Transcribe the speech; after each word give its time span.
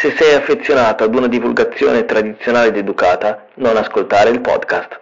Se 0.00 0.12
sei 0.12 0.32
affezionato 0.32 1.02
ad 1.02 1.12
una 1.12 1.26
divulgazione 1.26 2.04
tradizionale 2.04 2.68
ed 2.68 2.76
educata, 2.76 3.48
non 3.56 3.76
ascoltare 3.76 4.30
il 4.30 4.40
podcast. 4.40 5.00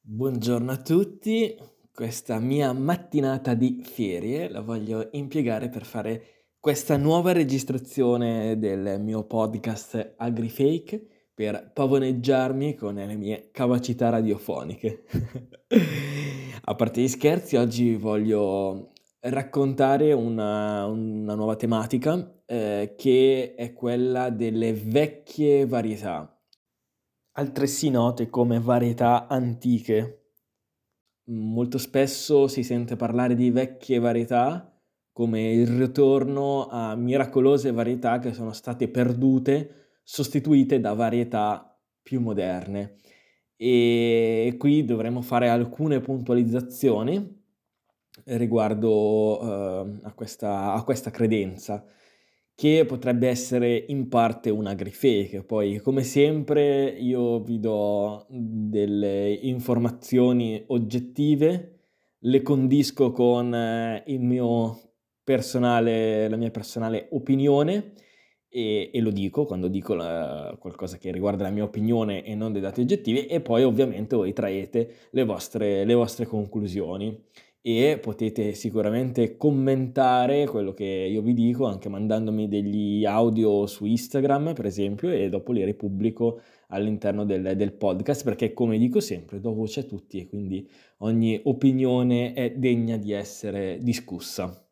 Buongiorno 0.00 0.70
a 0.70 0.76
tutti, 0.76 1.56
questa 1.92 2.38
mia 2.38 2.72
mattinata 2.72 3.54
di 3.54 3.82
ferie 3.82 4.48
la 4.48 4.60
voglio 4.60 5.08
impiegare 5.10 5.68
per 5.68 5.84
fare 5.84 6.44
questa 6.60 6.96
nuova 6.96 7.32
registrazione 7.32 8.56
del 8.56 9.00
mio 9.00 9.24
podcast 9.24 10.14
AgriFake 10.16 11.30
per 11.34 11.72
pavoneggiarmi 11.74 12.76
con 12.76 12.94
le 12.94 13.16
mie 13.16 13.48
capacità 13.50 14.10
radiofoniche. 14.10 15.02
a 16.62 16.74
parte 16.76 17.00
gli 17.00 17.08
scherzi, 17.08 17.56
oggi 17.56 17.96
voglio 17.96 18.92
raccontare 19.22 20.12
una, 20.12 20.86
una 20.86 21.34
nuova 21.34 21.56
tematica 21.56 22.30
eh, 22.46 22.94
che 22.96 23.54
è 23.54 23.72
quella 23.72 24.30
delle 24.30 24.72
vecchie 24.72 25.66
varietà, 25.66 26.40
altresì 27.32 27.90
note 27.90 28.28
come 28.28 28.60
varietà 28.60 29.26
antiche. 29.28 30.22
Molto 31.28 31.78
spesso 31.78 32.46
si 32.48 32.62
sente 32.62 32.96
parlare 32.96 33.34
di 33.34 33.50
vecchie 33.50 33.98
varietà 33.98 34.70
come 35.12 35.50
il 35.50 35.66
ritorno 35.66 36.68
a 36.68 36.94
miracolose 36.94 37.72
varietà 37.72 38.18
che 38.18 38.34
sono 38.34 38.52
state 38.52 38.88
perdute, 38.88 39.98
sostituite 40.02 40.78
da 40.78 40.92
varietà 40.92 41.74
più 42.02 42.20
moderne. 42.20 42.96
E 43.56 44.54
qui 44.58 44.84
dovremo 44.84 45.22
fare 45.22 45.48
alcune 45.48 46.00
puntualizzazioni 46.00 47.44
riguardo 48.24 49.40
uh, 49.42 49.98
a, 50.02 50.12
questa, 50.14 50.74
a, 50.74 50.82
questa, 50.84 51.10
credenza, 51.10 51.84
che 52.56 52.86
potrebbe 52.86 53.28
essere 53.28 53.84
in 53.88 54.08
parte 54.08 54.48
una 54.48 54.72
grifake. 54.74 55.44
Poi, 55.44 55.78
come 55.80 56.02
sempre, 56.02 56.88
io 56.88 57.40
vi 57.40 57.60
do 57.60 58.26
delle 58.30 59.30
informazioni 59.42 60.64
oggettive, 60.68 61.80
le 62.20 62.42
condisco 62.42 63.12
con 63.12 63.54
eh, 63.54 64.02
mio 64.18 64.80
personale, 65.22 66.28
la 66.28 66.36
mia 66.36 66.50
personale 66.50 67.08
opinione 67.10 67.92
e, 68.48 68.90
e 68.90 69.00
lo 69.00 69.10
dico 69.10 69.44
quando 69.44 69.68
dico 69.68 69.92
la, 69.92 70.56
qualcosa 70.58 70.96
che 70.96 71.12
riguarda 71.12 71.42
la 71.42 71.50
mia 71.50 71.64
opinione 71.64 72.24
e 72.24 72.34
non 72.34 72.52
dei 72.52 72.62
dati 72.62 72.80
oggettivi 72.80 73.26
e 73.26 73.40
poi 73.40 73.64
ovviamente 73.64 74.16
voi 74.16 74.32
traete 74.32 75.08
le 75.10 75.24
vostre, 75.24 75.84
le 75.84 75.94
vostre 75.94 76.26
conclusioni 76.26 77.22
e 77.68 77.98
potete 78.00 78.54
sicuramente 78.54 79.36
commentare 79.36 80.46
quello 80.46 80.72
che 80.72 80.84
io 80.84 81.20
vi 81.20 81.34
dico 81.34 81.66
anche 81.66 81.88
mandandomi 81.88 82.46
degli 82.46 83.04
audio 83.04 83.66
su 83.66 83.86
Instagram 83.86 84.54
per 84.54 84.66
esempio 84.66 85.10
e 85.10 85.28
dopo 85.28 85.50
li 85.50 85.64
ripubblico 85.64 86.42
all'interno 86.68 87.24
del, 87.24 87.56
del 87.56 87.72
podcast 87.72 88.22
perché 88.22 88.52
come 88.52 88.78
dico 88.78 89.00
sempre 89.00 89.40
do 89.40 89.52
voce 89.52 89.80
a 89.80 89.82
tutti 89.82 90.20
e 90.20 90.28
quindi 90.28 90.70
ogni 90.98 91.40
opinione 91.42 92.34
è 92.34 92.52
degna 92.52 92.96
di 92.98 93.10
essere 93.10 93.80
discussa. 93.82 94.64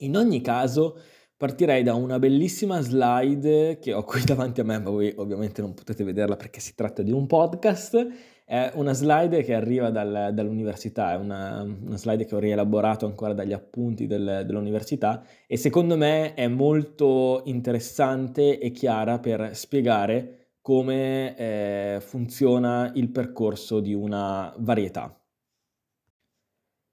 In 0.00 0.14
ogni 0.14 0.42
caso 0.42 0.98
partirei 1.34 1.82
da 1.82 1.94
una 1.94 2.18
bellissima 2.18 2.82
slide 2.82 3.78
che 3.80 3.94
ho 3.94 4.04
qui 4.04 4.20
davanti 4.26 4.60
a 4.60 4.64
me 4.64 4.78
ma 4.78 4.90
voi 4.90 5.10
ovviamente 5.16 5.62
non 5.62 5.72
potete 5.72 6.04
vederla 6.04 6.36
perché 6.36 6.60
si 6.60 6.74
tratta 6.74 7.02
di 7.02 7.10
un 7.10 7.26
podcast 7.26 8.06
è 8.52 8.70
una 8.74 8.92
slide 8.92 9.42
che 9.44 9.54
arriva 9.54 9.88
dal, 9.88 10.32
dall'università, 10.34 11.12
è 11.12 11.16
una, 11.16 11.62
una, 11.62 11.96
slide 11.96 12.26
che 12.26 12.34
ho 12.34 12.38
rielaborato 12.38 13.06
ancora 13.06 13.32
dagli 13.32 13.54
appunti 13.54 14.06
del, 14.06 14.42
dell'università 14.44 15.24
e 15.46 15.56
secondo 15.56 15.96
me 15.96 16.34
è 16.34 16.48
molto 16.48 17.40
interessante 17.46 18.58
e 18.58 18.70
chiara 18.70 19.18
per 19.20 19.56
spiegare 19.56 20.56
come 20.60 21.34
eh, 21.34 22.00
funziona 22.02 22.92
il 22.94 23.08
percorso 23.08 23.80
di 23.80 23.94
una 23.94 24.54
varietà. 24.58 25.18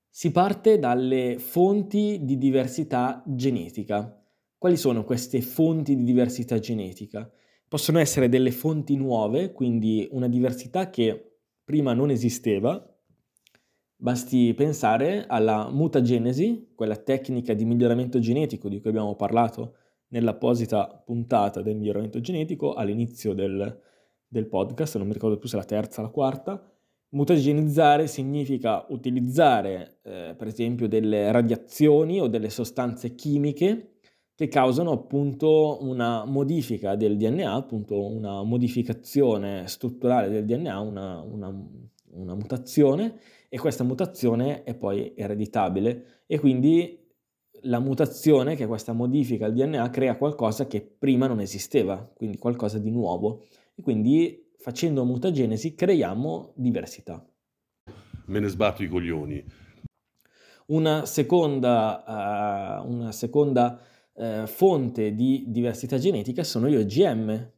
Si 0.09 0.31
parte 0.31 0.79
dalle 0.79 1.39
fonti 1.39 2.19
di 2.23 2.37
diversità 2.37 3.21
genetica. 3.27 4.17
Quali 4.57 4.77
sono 4.77 5.03
queste 5.03 5.41
fonti 5.41 5.97
di 5.97 6.05
diversità 6.05 6.57
genetica? 6.57 7.29
Possono 7.67 7.99
essere 7.99 8.29
delle 8.29 8.51
fonti 8.51 8.95
nuove, 8.95 9.51
quindi 9.51 10.07
una 10.11 10.29
diversità 10.29 10.89
che 10.89 11.28
prima 11.69 11.93
non 11.93 12.09
esisteva, 12.09 12.83
basti 13.95 14.55
pensare 14.55 15.27
alla 15.27 15.69
mutagenesi, 15.69 16.71
quella 16.73 16.95
tecnica 16.95 17.53
di 17.53 17.63
miglioramento 17.63 18.17
genetico 18.17 18.69
di 18.69 18.79
cui 18.81 18.89
abbiamo 18.89 19.15
parlato 19.15 19.75
nell'apposita 20.07 20.87
puntata 21.05 21.61
del 21.61 21.75
miglioramento 21.75 22.21
genetico 22.21 22.73
all'inizio 22.73 23.35
del, 23.35 23.81
del 24.27 24.47
podcast, 24.47 24.97
non 24.97 25.05
mi 25.05 25.13
ricordo 25.13 25.37
più 25.37 25.47
se 25.47 25.57
la 25.57 25.63
terza 25.63 26.01
o 26.01 26.05
la 26.05 26.09
quarta. 26.09 26.73
Mutagenizzare 27.09 28.07
significa 28.07 28.87
utilizzare 28.89 29.99
eh, 30.01 30.33
per 30.35 30.47
esempio 30.47 30.87
delle 30.87 31.31
radiazioni 31.31 32.19
o 32.19 32.25
delle 32.25 32.49
sostanze 32.49 33.13
chimiche 33.13 33.98
che 34.39 34.47
causano 34.47 34.93
appunto 34.93 35.79
una 35.81 36.23
modifica 36.23 36.95
del 36.95 37.17
DNA, 37.17 37.51
appunto 37.51 38.07
una 38.07 38.41
modificazione 38.41 39.67
strutturale 39.67 40.29
del 40.29 40.45
DNA, 40.45 40.79
una, 40.79 41.19
una, 41.19 41.53
una 42.11 42.35
mutazione 42.35 43.19
e 43.49 43.59
questa 43.59 43.83
mutazione 43.83 44.63
è 44.63 44.75
poi 44.75 45.11
ereditabile 45.13 46.21
e 46.25 46.39
quindi 46.39 47.05
la 47.63 47.79
mutazione, 47.79 48.55
che 48.55 48.63
è 48.63 48.67
questa 48.67 48.93
modifica 48.93 49.45
al 49.45 49.51
DNA, 49.51 49.89
crea 49.89 50.15
qualcosa 50.15 50.67
che 50.67 50.79
prima 50.79 51.27
non 51.27 51.41
esisteva, 51.41 52.09
quindi 52.15 52.37
qualcosa 52.37 52.79
di 52.79 52.91
nuovo. 52.91 53.43
E 53.75 53.81
quindi 53.81 54.51
facendo 54.57 55.03
mutagenesi 55.03 55.75
creiamo 55.75 56.53
diversità. 56.55 57.21
Me 58.27 58.39
ne 58.39 58.47
sbatto 58.47 58.83
i 58.83 58.87
coglioni. 58.87 59.43
Una 60.67 61.05
seconda, 61.05 62.81
uh, 62.85 62.89
una 62.89 63.11
seconda 63.11 63.81
eh, 64.19 64.45
fonte 64.47 65.15
di 65.15 65.45
diversità 65.47 65.97
genetica 65.97 66.43
sono 66.43 66.67
gli 66.67 66.75
OGM, 66.75 67.51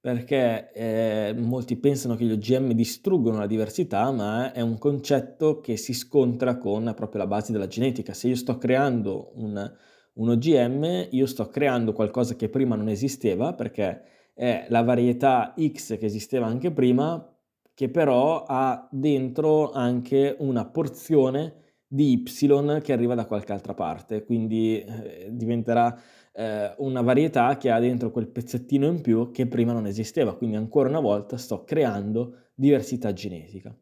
perché 0.00 0.70
eh, 0.72 1.34
molti 1.36 1.76
pensano 1.76 2.14
che 2.14 2.24
gli 2.24 2.30
OGM 2.32 2.72
distruggono 2.72 3.38
la 3.38 3.46
diversità, 3.46 4.10
ma 4.12 4.52
è 4.52 4.60
un 4.60 4.78
concetto 4.78 5.60
che 5.60 5.76
si 5.76 5.92
scontra 5.92 6.58
con 6.58 6.92
proprio 6.94 7.22
la 7.22 7.26
base 7.26 7.52
della 7.52 7.66
genetica. 7.66 8.12
Se 8.12 8.28
io 8.28 8.36
sto 8.36 8.58
creando 8.58 9.32
un, 9.36 9.72
un 10.14 10.28
OGM, 10.28 11.08
io 11.10 11.26
sto 11.26 11.48
creando 11.48 11.92
qualcosa 11.92 12.36
che 12.36 12.48
prima 12.48 12.76
non 12.76 12.88
esisteva, 12.88 13.54
perché 13.54 14.02
è 14.34 14.66
la 14.68 14.82
varietà 14.82 15.54
X 15.58 15.98
che 15.98 16.06
esisteva 16.06 16.46
anche 16.46 16.70
prima, 16.70 17.28
che 17.72 17.88
però 17.88 18.44
ha 18.46 18.86
dentro 18.92 19.72
anche 19.72 20.36
una 20.38 20.64
porzione 20.66 21.63
di 21.94 22.12
y 22.12 22.80
che 22.82 22.92
arriva 22.92 23.14
da 23.14 23.24
qualche 23.24 23.52
altra 23.52 23.72
parte, 23.72 24.24
quindi 24.24 24.80
eh, 24.80 25.28
diventerà 25.30 25.96
eh, 26.32 26.74
una 26.78 27.02
varietà 27.02 27.56
che 27.56 27.70
ha 27.70 27.78
dentro 27.78 28.10
quel 28.10 28.26
pezzettino 28.26 28.88
in 28.88 29.00
più 29.00 29.30
che 29.30 29.46
prima 29.46 29.72
non 29.72 29.86
esisteva, 29.86 30.34
quindi 30.34 30.56
ancora 30.56 30.88
una 30.88 30.98
volta 30.98 31.36
sto 31.36 31.62
creando 31.62 32.48
diversità 32.52 33.12
genetica. 33.12 33.72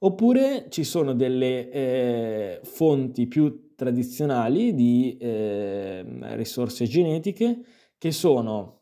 Oppure 0.00 0.66
ci 0.68 0.84
sono 0.84 1.14
delle 1.14 1.70
eh, 1.70 2.60
fonti 2.64 3.26
più 3.26 3.74
tradizionali 3.74 4.74
di 4.74 5.16
ehm, 5.18 6.36
risorse 6.36 6.84
genetiche 6.84 7.62
che 7.96 8.12
sono 8.12 8.77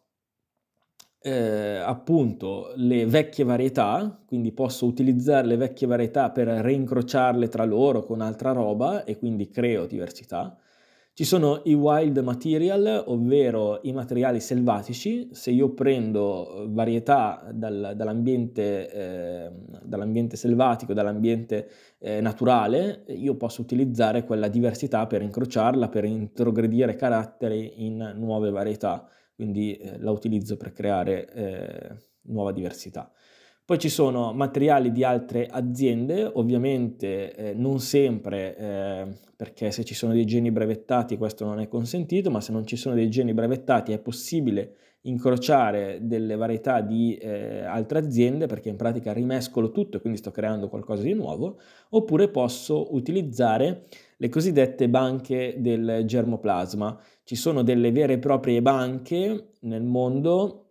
eh, 1.26 1.78
appunto 1.78 2.72
le 2.76 3.04
vecchie 3.04 3.42
varietà, 3.42 4.16
quindi 4.28 4.52
posso 4.52 4.86
utilizzare 4.86 5.44
le 5.48 5.56
vecchie 5.56 5.88
varietà 5.88 6.30
per 6.30 6.46
reincrociarle 6.46 7.48
tra 7.48 7.64
loro 7.64 8.04
con 8.04 8.20
altra 8.20 8.52
roba 8.52 9.02
e 9.02 9.18
quindi 9.18 9.48
creo 9.50 9.86
diversità. 9.86 10.56
Ci 11.12 11.24
sono 11.24 11.62
i 11.64 11.74
wild 11.74 12.18
material, 12.18 13.02
ovvero 13.06 13.80
i 13.82 13.92
materiali 13.92 14.38
selvatici. 14.38 15.30
Se 15.32 15.50
io 15.50 15.70
prendo 15.70 16.62
eh, 16.62 16.66
varietà 16.68 17.48
dal, 17.52 17.94
dall'ambiente, 17.96 18.92
eh, 18.92 19.50
dall'ambiente, 19.82 20.36
selvatico, 20.36 20.92
dall'ambiente 20.92 21.68
eh, 21.98 22.20
naturale, 22.20 23.02
io 23.08 23.34
posso 23.34 23.62
utilizzare 23.62 24.24
quella 24.24 24.46
diversità 24.46 25.06
per 25.06 25.22
incrociarla, 25.22 25.88
per 25.88 26.04
introgredire 26.04 26.94
caratteri 26.94 27.84
in 27.84 28.12
nuove 28.16 28.50
varietà. 28.50 29.08
Quindi 29.36 29.76
eh, 29.76 29.98
la 29.98 30.10
utilizzo 30.10 30.56
per 30.56 30.72
creare 30.72 31.32
eh, 31.32 31.96
nuova 32.22 32.50
diversità. 32.50 33.12
Poi 33.66 33.78
ci 33.78 33.88
sono 33.88 34.32
materiali 34.32 34.92
di 34.92 35.02
altre 35.02 35.48
aziende, 35.48 36.24
ovviamente 36.24 37.34
eh, 37.34 37.52
non 37.52 37.80
sempre, 37.80 38.56
eh, 38.56 39.06
perché 39.36 39.72
se 39.72 39.82
ci 39.82 39.92
sono 39.92 40.12
dei 40.12 40.24
geni 40.24 40.52
brevettati 40.52 41.16
questo 41.16 41.44
non 41.44 41.58
è 41.58 41.66
consentito, 41.66 42.30
ma 42.30 42.40
se 42.40 42.52
non 42.52 42.64
ci 42.64 42.76
sono 42.76 42.94
dei 42.94 43.10
geni 43.10 43.34
brevettati 43.34 43.92
è 43.92 43.98
possibile 43.98 44.76
incrociare 45.02 45.98
delle 46.02 46.36
varietà 46.36 46.80
di 46.80 47.16
eh, 47.16 47.64
altre 47.64 47.98
aziende 47.98 48.46
perché 48.46 48.68
in 48.68 48.76
pratica 48.76 49.12
rimescolo 49.12 49.70
tutto 49.70 49.96
e 49.96 50.00
quindi 50.00 50.18
sto 50.18 50.30
creando 50.30 50.68
qualcosa 50.68 51.02
di 51.02 51.14
nuovo, 51.14 51.58
oppure 51.90 52.28
posso 52.28 52.94
utilizzare 52.94 53.86
le 54.16 54.28
cosiddette 54.28 54.88
banche 54.88 55.56
del 55.58 56.02
germoplasma. 56.04 56.98
Ci 57.24 57.36
sono 57.36 57.62
delle 57.62 57.92
vere 57.92 58.14
e 58.14 58.18
proprie 58.18 58.62
banche 58.62 59.52
nel 59.60 59.82
mondo 59.82 60.62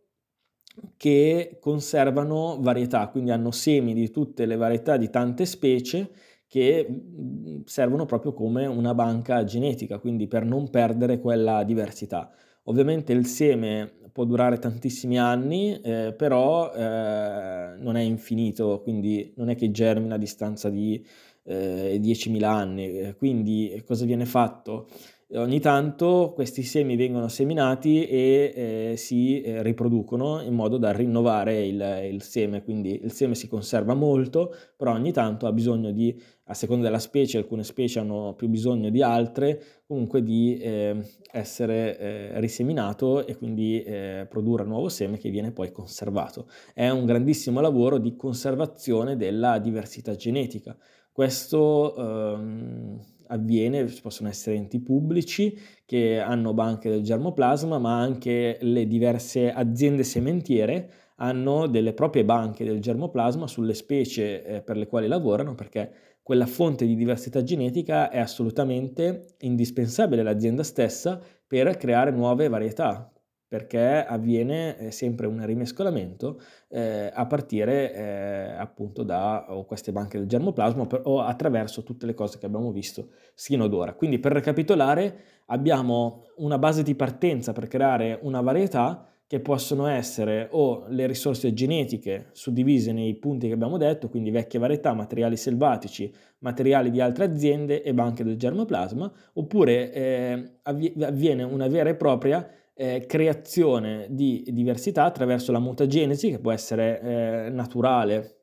che 0.97 1.57
conservano 1.61 2.57
varietà, 2.59 3.07
quindi 3.07 3.31
hanno 3.31 3.51
semi 3.51 3.93
di 3.93 4.09
tutte 4.11 4.45
le 4.45 4.55
varietà 4.55 4.97
di 4.97 5.09
tante 5.09 5.45
specie 5.45 6.09
che 6.47 6.87
mm, 6.89 7.61
servono 7.65 8.05
proprio 8.05 8.33
come 8.33 8.65
una 8.65 8.93
banca 8.93 9.43
genetica, 9.43 9.99
quindi 9.99 10.27
per 10.27 10.45
non 10.45 10.69
perdere 10.69 11.19
quella 11.19 11.63
diversità. 11.63 12.31
Ovviamente 12.63 13.13
il 13.13 13.25
seme 13.25 13.91
può 14.11 14.25
durare 14.25 14.57
tantissimi 14.57 15.19
anni, 15.19 15.79
eh, 15.81 16.13
però 16.17 16.71
eh, 16.73 17.75
non 17.77 17.95
è 17.95 18.01
infinito, 18.01 18.81
quindi 18.81 19.33
non 19.35 19.49
è 19.49 19.55
che 19.55 19.71
germina 19.71 20.15
a 20.15 20.17
distanza 20.17 20.69
di 20.69 21.05
eh, 21.45 21.99
10.000 22.01 22.43
anni. 22.43 23.13
Quindi 23.17 23.81
cosa 23.85 24.05
viene 24.05 24.25
fatto? 24.25 24.87
ogni 25.33 25.59
tanto 25.59 26.31
questi 26.35 26.61
semi 26.61 26.95
vengono 26.95 27.27
seminati 27.27 28.05
e 28.05 28.53
eh, 28.91 28.97
si 28.97 29.41
eh, 29.41 29.63
riproducono 29.63 30.41
in 30.41 30.53
modo 30.53 30.77
da 30.77 30.91
rinnovare 30.91 31.65
il, 31.65 32.09
il, 32.11 32.21
seme, 32.21 32.63
quindi 32.63 33.01
il 33.03 33.11
seme 33.11 33.33
si 33.33 33.47
conserva 33.47 33.95
molto, 33.95 34.53
però 34.77 34.93
ogni 34.93 35.11
tanto 35.11 35.47
ha 35.47 35.51
bisogno 35.51 35.91
di, 35.91 36.15
a 36.45 36.53
seconda 36.53 36.85
della 36.85 36.99
specie, 36.99 37.39
alcune 37.39 37.63
specie 37.63 37.99
hanno 37.99 38.33
più 38.35 38.47
bisogno 38.47 38.89
di 38.89 39.01
altre, 39.01 39.61
comunque 39.87 40.23
di 40.23 40.57
eh, 40.57 41.03
essere 41.31 41.97
eh, 41.97 42.39
riseminato 42.39 43.25
e 43.25 43.35
quindi 43.35 43.81
eh, 43.81 44.27
produrre 44.29 44.63
nuovo 44.63 44.89
seme 44.89 45.17
che 45.17 45.31
viene 45.31 45.51
poi 45.51 45.71
conservato. 45.71 46.47
È 46.73 46.87
un 46.89 47.05
grandissimo 47.05 47.61
lavoro 47.61 47.97
di 47.97 48.15
conservazione 48.15 49.17
della 49.17 49.57
diversità 49.57 50.15
genetica. 50.15 50.77
Questo 51.15 51.95
ehm, 51.95 52.99
avviene, 53.27 53.87
ci 53.87 54.01
possono 54.01 54.27
essere 54.27 54.57
enti 54.57 54.81
pubblici 54.81 55.57
che 55.85 56.19
hanno 56.19 56.53
banche 56.53 56.89
del 56.89 57.03
germoplasma, 57.03 57.77
ma 57.79 58.01
anche 58.01 58.57
le 58.59 58.85
diverse 58.85 59.49
aziende 59.49 60.03
sementiere 60.03 60.91
hanno 61.17 61.67
delle 61.67 61.93
proprie 61.93 62.25
banche 62.25 62.65
del 62.65 62.81
germoplasma 62.81 63.47
sulle 63.47 63.73
specie 63.73 64.43
eh, 64.43 64.61
per 64.61 64.75
le 64.75 64.87
quali 64.87 65.07
lavorano, 65.07 65.55
perché 65.55 66.17
quella 66.21 66.45
fonte 66.45 66.85
di 66.85 66.95
diversità 66.95 67.41
genetica 67.43 68.09
è 68.09 68.19
assolutamente 68.19 69.35
indispensabile 69.39 70.19
all'azienda 70.19 70.63
stessa 70.63 71.21
per 71.47 71.77
creare 71.77 72.11
nuove 72.11 72.49
varietà, 72.49 73.09
perché 73.55 74.05
avviene 74.05 74.77
eh, 74.77 74.91
sempre 74.91 75.27
un 75.27 75.45
rimescolamento 75.45 76.41
eh, 76.67 77.09
a 77.13 77.25
partire 77.25 77.93
eh, 77.93 78.55
appunto 78.57 79.03
da 79.03 79.45
queste 79.65 79.93
banche 79.93 80.17
del 80.17 80.27
germoplasma 80.27 80.85
per, 80.85 81.03
o 81.05 81.21
attraverso 81.21 81.83
tutte 81.83 82.05
le 82.05 82.13
cose 82.13 82.37
che 82.37 82.47
abbiamo 82.47 82.73
visto 82.73 83.11
sino 83.33 83.63
ad 83.63 83.73
ora. 83.73 83.93
Quindi 83.93 84.19
per 84.19 84.33
recapitolare 84.33 85.19
abbiamo 85.45 86.25
una 86.37 86.57
base 86.57 86.83
di 86.83 86.95
partenza 86.95 87.53
per 87.53 87.67
creare 87.67 88.19
una 88.23 88.41
varietà 88.41 89.07
che 89.25 89.39
possono 89.39 89.87
essere 89.87 90.49
o 90.51 90.85
le 90.89 91.07
risorse 91.07 91.53
genetiche 91.53 92.31
suddivise 92.33 92.91
nei 92.91 93.15
punti 93.15 93.47
che 93.47 93.53
abbiamo 93.53 93.77
detto, 93.77 94.09
quindi 94.09 94.31
vecchie 94.31 94.59
varietà, 94.59 94.93
materiali 94.93 95.37
selvatici, 95.37 96.13
materiali 96.39 96.91
di 96.91 96.99
altre 96.99 97.23
aziende 97.23 97.81
e 97.81 97.93
banche 97.93 98.25
del 98.25 98.35
germoplasma, 98.35 99.09
oppure 99.33 99.93
eh, 99.93 100.51
avviene 100.61 101.43
una 101.43 101.67
vera 101.69 101.89
e 101.89 101.95
propria 101.95 102.45
eh, 102.75 103.05
creazione 103.07 104.07
di 104.09 104.43
diversità 104.51 105.05
attraverso 105.05 105.51
la 105.51 105.59
mutagenesi, 105.59 106.29
che 106.29 106.39
può 106.39 106.51
essere 106.51 106.99
eh, 106.99 107.49
naturale, 107.49 108.41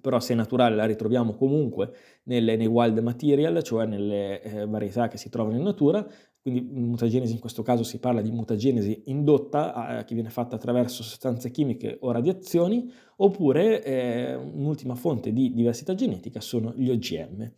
però 0.00 0.18
se 0.18 0.32
è 0.32 0.36
naturale 0.36 0.74
la 0.74 0.86
ritroviamo 0.86 1.34
comunque 1.34 1.92
nelle, 2.24 2.56
nei 2.56 2.66
wild 2.66 2.98
material, 2.98 3.62
cioè 3.62 3.86
nelle 3.86 4.42
eh, 4.42 4.66
varietà 4.66 5.08
che 5.08 5.18
si 5.18 5.28
trovano 5.28 5.56
in 5.56 5.62
natura, 5.62 6.04
quindi 6.42 6.62
mutagenesi 6.62 7.34
in 7.34 7.38
questo 7.38 7.62
caso 7.62 7.82
si 7.82 7.98
parla 7.98 8.22
di 8.22 8.30
mutagenesi 8.30 9.02
indotta 9.06 10.02
che 10.06 10.14
viene 10.14 10.30
fatta 10.30 10.56
attraverso 10.56 11.02
sostanze 11.02 11.50
chimiche 11.50 11.98
o 12.00 12.12
radiazioni, 12.12 12.90
oppure 13.16 13.84
eh, 13.84 14.34
un'ultima 14.34 14.94
fonte 14.94 15.34
di 15.34 15.52
diversità 15.52 15.94
genetica 15.94 16.40
sono 16.40 16.72
gli 16.74 16.88
OGM. 16.88 17.52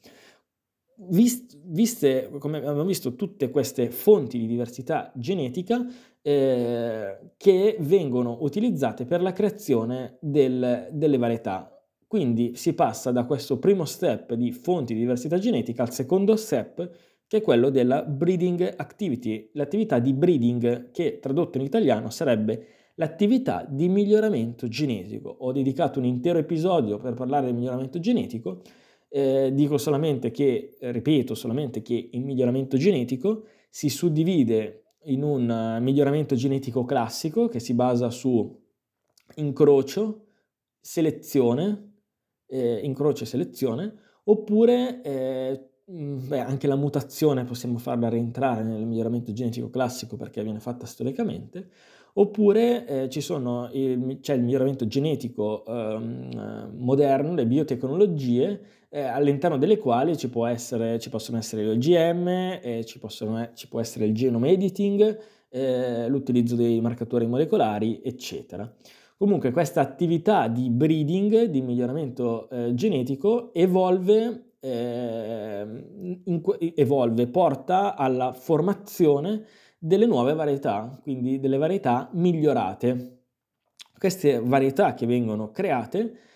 Vist, 1.09 1.59
viste, 1.65 2.31
come 2.39 2.59
abbiamo 2.59 2.85
visto, 2.85 3.15
tutte 3.15 3.51
queste 3.51 3.91
fonti 3.91 4.39
di 4.39 4.47
diversità 4.47 5.13
genetica 5.15 5.85
eh, 6.23 7.19
che 7.37 7.77
vengono 7.81 8.39
utilizzate 8.41 9.05
per 9.05 9.21
la 9.21 9.33
creazione 9.33 10.19
del, 10.21 10.89
delle 10.93 11.19
varietà. 11.19 11.69
Quindi 12.07 12.57
si 12.57 12.75
passa 12.75 13.11
da 13.11 13.25
questo 13.25 13.59
primo 13.59 13.85
step 13.85 14.35
di 14.35 14.53
fonti 14.53 14.95
di 14.95 15.01
diversità 15.01 15.39
genetica 15.39 15.83
al 15.83 15.93
secondo 15.93 16.37
step 16.37 16.91
che 17.27 17.39
è 17.39 17.43
quello 17.43 17.71
della 17.71 18.03
breeding 18.03 18.75
activity, 18.77 19.49
l'attività 19.55 19.99
di 19.99 20.13
breeding 20.13 20.91
che 20.91 21.19
tradotto 21.19 21.57
in 21.57 21.65
italiano 21.65 22.11
sarebbe 22.11 22.67
l'attività 22.97 23.67
di 23.67 23.89
miglioramento 23.89 24.69
genetico. 24.69 25.35
Ho 25.41 25.53
dedicato 25.53 25.99
un 25.99 26.05
intero 26.05 26.39
episodio 26.39 26.99
per 26.99 27.15
parlare 27.15 27.47
del 27.47 27.55
miglioramento 27.55 27.99
genetico 27.99 28.61
eh, 29.13 29.51
dico 29.53 29.77
solamente 29.77 30.31
che, 30.31 30.77
ripeto 30.81 31.35
solamente 31.35 31.83
che 31.83 32.09
il 32.13 32.25
miglioramento 32.25 32.79
genetico 32.79 33.45
si 33.69 33.91
suddivide 33.91 34.95
in 35.05 35.23
un 35.23 35.79
miglioramento 35.81 36.35
genetico 36.35 36.85
classico 36.85 37.49
che 37.49 37.61
si 37.61 37.75
basa 37.75 38.09
su 38.11 38.59
incrocio, 39.37 40.27
selezione, 40.81 41.97
eh, 42.47 42.81
incrocio 42.83 43.25
e 43.25 43.27
selezione, 43.27 43.95
oppure 44.25 45.03
eh, 45.03 45.69
beh, 45.85 46.41
anche 46.41 46.67
la 46.67 46.77
mutazione 46.77 47.45
possiamo 47.45 47.79
farla 47.79 48.09
rientrare 48.09 48.63
nel 48.63 48.87
miglioramento 48.87 49.33
genetico 49.33 49.69
classico 49.69 50.17
perché 50.17 50.43
viene 50.43 50.61
fatta 50.61 50.87
storicamente, 50.87 51.69
oppure 52.15 52.87
eh, 52.87 53.03
il, 53.05 54.19
c'è 54.21 54.35
il 54.35 54.43
miglioramento 54.43 54.87
genetico 54.87 55.65
ehm, 55.67 56.73
moderno, 56.77 57.35
le 57.35 57.47
biotecnologie, 57.47 58.81
eh, 58.95 59.01
all'interno 59.01 59.57
delle 59.57 59.79
quali 59.79 60.19
ci, 60.19 60.31
essere, 60.47 60.99
ci, 60.99 61.09
possono 61.09 61.39
essere 61.39 61.65
gli 61.65 61.69
OGM, 61.69 62.29
eh, 62.63 62.85
ci, 62.85 62.99
possono, 62.99 63.51
ci, 63.55 63.67
può 63.67 63.81
essere 63.81 64.05
il 64.05 64.13
genome 64.13 64.51
editing, 64.51 65.19
eh, 65.49 66.09
l'utilizzo 66.09 66.57
dei 66.57 66.79
marcatori 66.83 67.27
molecolari, 67.27 68.03
eccetera. 68.05 68.71
Comunque 69.17 69.51
questa 69.51 69.81
attività 69.81 70.47
di 70.49 70.69
breeding, 70.69 71.45
di 71.45 71.63
miglioramento 71.63 72.51
eh, 72.51 72.75
genetico, 72.75 73.55
evolve, 73.55 74.57
ehm, 74.61 76.21
in, 76.25 76.43
evolve, 76.75 77.29
porta 77.29 77.97
alla 77.97 78.35
formazione 78.35 79.45
delle 79.79 80.05
nuove 80.05 80.35
varietà, 80.35 81.01
quindi 81.03 81.41
delle 81.41 81.57
varietà 81.57 82.11
migliorate. 82.13 83.21
Queste 83.97 84.39
varietà 84.39 84.93
che 84.93 85.07
vengono 85.07 85.51
create 85.51 86.31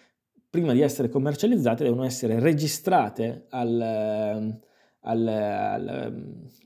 prima 0.56 0.72
di 0.72 0.80
essere 0.80 1.10
commercializzate 1.10 1.84
devono 1.84 2.04
essere 2.04 2.40
registrate 2.40 3.44
al, 3.50 3.78
al, 5.00 5.26
al, 5.28 6.14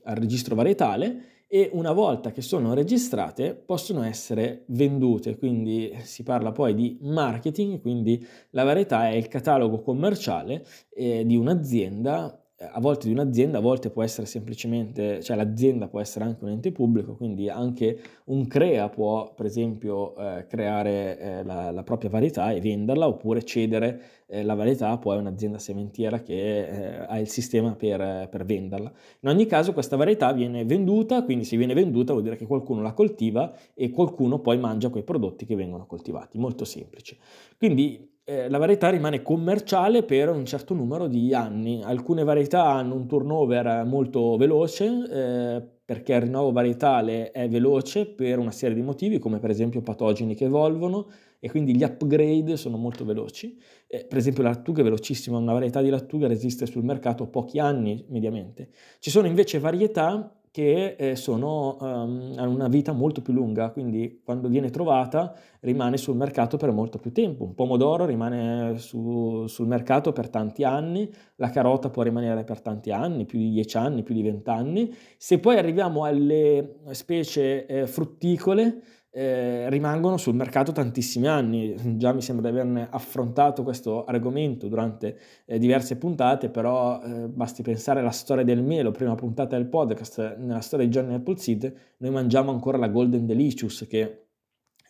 al 0.03 0.15
registro 0.15 0.55
varietale 0.55 1.43
e 1.47 1.69
una 1.73 1.91
volta 1.91 2.31
che 2.31 2.41
sono 2.41 2.73
registrate 2.73 3.53
possono 3.53 4.03
essere 4.03 4.63
vendute, 4.67 5.37
quindi 5.37 5.93
si 6.03 6.23
parla 6.23 6.53
poi 6.53 6.73
di 6.73 6.97
marketing, 7.01 7.81
quindi 7.81 8.25
la 8.51 8.63
varietà 8.63 9.09
è 9.09 9.15
il 9.15 9.27
catalogo 9.27 9.81
commerciale 9.81 10.65
eh, 10.93 11.25
di 11.25 11.35
un'azienda 11.35 12.40
a 12.69 12.79
volte 12.79 13.07
di 13.07 13.13
un'azienda, 13.13 13.57
a 13.57 13.61
volte 13.61 13.89
può 13.89 14.03
essere 14.03 14.27
semplicemente, 14.27 15.21
cioè 15.23 15.35
l'azienda 15.35 15.87
può 15.87 15.99
essere 15.99 16.25
anche 16.25 16.43
un 16.43 16.51
ente 16.51 16.71
pubblico, 16.71 17.15
quindi 17.15 17.49
anche 17.49 17.99
un 18.25 18.45
CREA 18.45 18.89
può 18.89 19.33
per 19.33 19.47
esempio 19.47 20.15
eh, 20.15 20.45
creare 20.47 21.19
eh, 21.19 21.43
la, 21.43 21.71
la, 21.71 21.83
propria 21.83 22.09
varietà 22.09 22.51
e 22.51 22.61
venderla 22.61 23.07
oppure 23.07 23.43
cedere 23.43 24.01
eh, 24.27 24.43
la 24.43 24.53
varietà 24.53 24.95
poi 24.97 25.17
a 25.17 25.19
un'azienda 25.19 25.57
sementiera 25.57 26.21
che 26.21 26.67
eh, 26.67 27.05
ha 27.07 27.19
il 27.19 27.27
sistema 27.27 27.73
per, 27.73 28.27
per, 28.29 28.45
venderla. 28.45 28.91
In 29.21 29.29
ogni 29.29 29.47
caso 29.47 29.73
questa 29.73 29.95
varietà 29.95 30.31
viene 30.31 30.63
venduta, 30.63 31.23
quindi 31.23 31.45
se 31.45 31.57
viene 31.57 31.73
venduta 31.73 32.11
vuol 32.11 32.23
dire 32.23 32.35
che 32.35 32.45
qualcuno 32.45 32.81
la 32.81 32.93
coltiva 32.93 33.53
e 33.73 33.89
qualcuno 33.89 34.39
poi 34.39 34.59
mangia 34.59 34.89
quei 34.89 35.03
prodotti 35.03 35.45
che 35.45 35.55
vengono 35.55 35.87
coltivati, 35.87 36.37
molto 36.37 36.63
semplice. 36.63 37.17
Quindi 37.57 38.10
eh, 38.23 38.49
la 38.49 38.57
varietà 38.57 38.89
rimane 38.89 39.21
commerciale 39.21 40.03
per 40.03 40.29
un 40.29 40.45
certo 40.45 40.73
numero 40.73 41.07
di 41.07 41.33
anni. 41.33 41.81
Alcune 41.83 42.23
varietà 42.23 42.65
hanno 42.65 42.95
un 42.95 43.07
turnover 43.07 43.83
molto 43.85 44.37
veloce 44.37 44.85
eh, 44.85 45.63
perché 45.83 46.13
il 46.13 46.21
rinnovo 46.21 46.51
varietale 46.51 47.31
è 47.31 47.49
veloce 47.49 48.05
per 48.05 48.39
una 48.39 48.51
serie 48.51 48.75
di 48.75 48.81
motivi, 48.81 49.19
come 49.19 49.39
per 49.39 49.49
esempio 49.49 49.81
patogeni 49.81 50.35
che 50.35 50.45
evolvono 50.45 51.07
e 51.39 51.49
quindi 51.49 51.75
gli 51.75 51.83
upgrade 51.83 52.55
sono 52.55 52.77
molto 52.77 53.03
veloci. 53.03 53.57
Eh, 53.87 54.05
per 54.05 54.17
esempio 54.17 54.43
la 54.43 54.49
lattuga 54.49 54.81
è 54.81 54.83
velocissima, 54.83 55.37
una 55.37 55.53
varietà 55.53 55.81
di 55.81 55.89
lattuga 55.89 56.27
resiste 56.27 56.65
sul 56.65 56.83
mercato 56.83 57.27
pochi 57.27 57.59
anni 57.59 58.05
mediamente. 58.09 58.69
Ci 58.99 59.09
sono 59.09 59.27
invece 59.27 59.59
varietà 59.59 60.33
che 60.51 60.95
eh, 60.97 61.15
sono, 61.15 61.77
um, 61.79 62.33
hanno 62.35 62.49
una 62.49 62.67
vita 62.67 62.91
molto 62.91 63.21
più 63.21 63.31
lunga, 63.31 63.71
quindi 63.71 64.21
quando 64.23 64.49
viene 64.49 64.69
trovata 64.69 65.33
rimane 65.61 65.95
sul 65.95 66.17
mercato 66.17 66.57
per 66.57 66.71
molto 66.71 66.99
più 66.99 67.13
tempo. 67.13 67.45
Un 67.45 67.55
pomodoro 67.55 68.05
rimane 68.05 68.77
su, 68.77 69.45
sul 69.47 69.67
mercato 69.67 70.11
per 70.11 70.29
tanti 70.29 70.65
anni, 70.65 71.09
la 71.35 71.49
carota 71.49 71.89
può 71.89 72.03
rimanere 72.03 72.43
per 72.43 72.61
tanti 72.61 72.91
anni, 72.91 73.25
più 73.25 73.39
di 73.39 73.49
10 73.51 73.77
anni, 73.77 74.03
più 74.03 74.13
di 74.13 74.23
20 74.23 74.49
anni. 74.49 74.93
Se 75.17 75.39
poi 75.39 75.57
arriviamo 75.57 76.03
alle 76.03 76.79
specie 76.91 77.65
eh, 77.65 77.87
frutticole, 77.87 78.81
eh, 79.13 79.69
rimangono 79.69 80.17
sul 80.17 80.35
mercato 80.35 80.71
tantissimi 80.71 81.27
anni. 81.27 81.75
Già 81.97 82.13
mi 82.13 82.21
sembra 82.21 82.49
di 82.49 82.57
averne 82.57 82.87
affrontato 82.89 83.63
questo 83.63 84.05
argomento 84.05 84.67
durante 84.67 85.17
eh, 85.45 85.59
diverse 85.59 85.97
puntate, 85.97 86.49
però 86.49 87.01
eh, 87.01 87.27
basti 87.27 87.61
pensare 87.61 87.99
alla 87.99 88.11
storia 88.11 88.43
del 88.43 88.63
melo, 88.63 88.91
prima 88.91 89.15
puntata 89.15 89.57
del 89.57 89.67
podcast, 89.67 90.37
nella 90.37 90.61
storia 90.61 90.85
di 90.85 90.91
Johnny 90.91 91.13
Appleseed, 91.13 91.75
noi 91.97 92.11
mangiamo 92.11 92.51
ancora 92.51 92.77
la 92.77 92.87
Golden 92.87 93.25
Delicious 93.25 93.85
che 93.87 94.25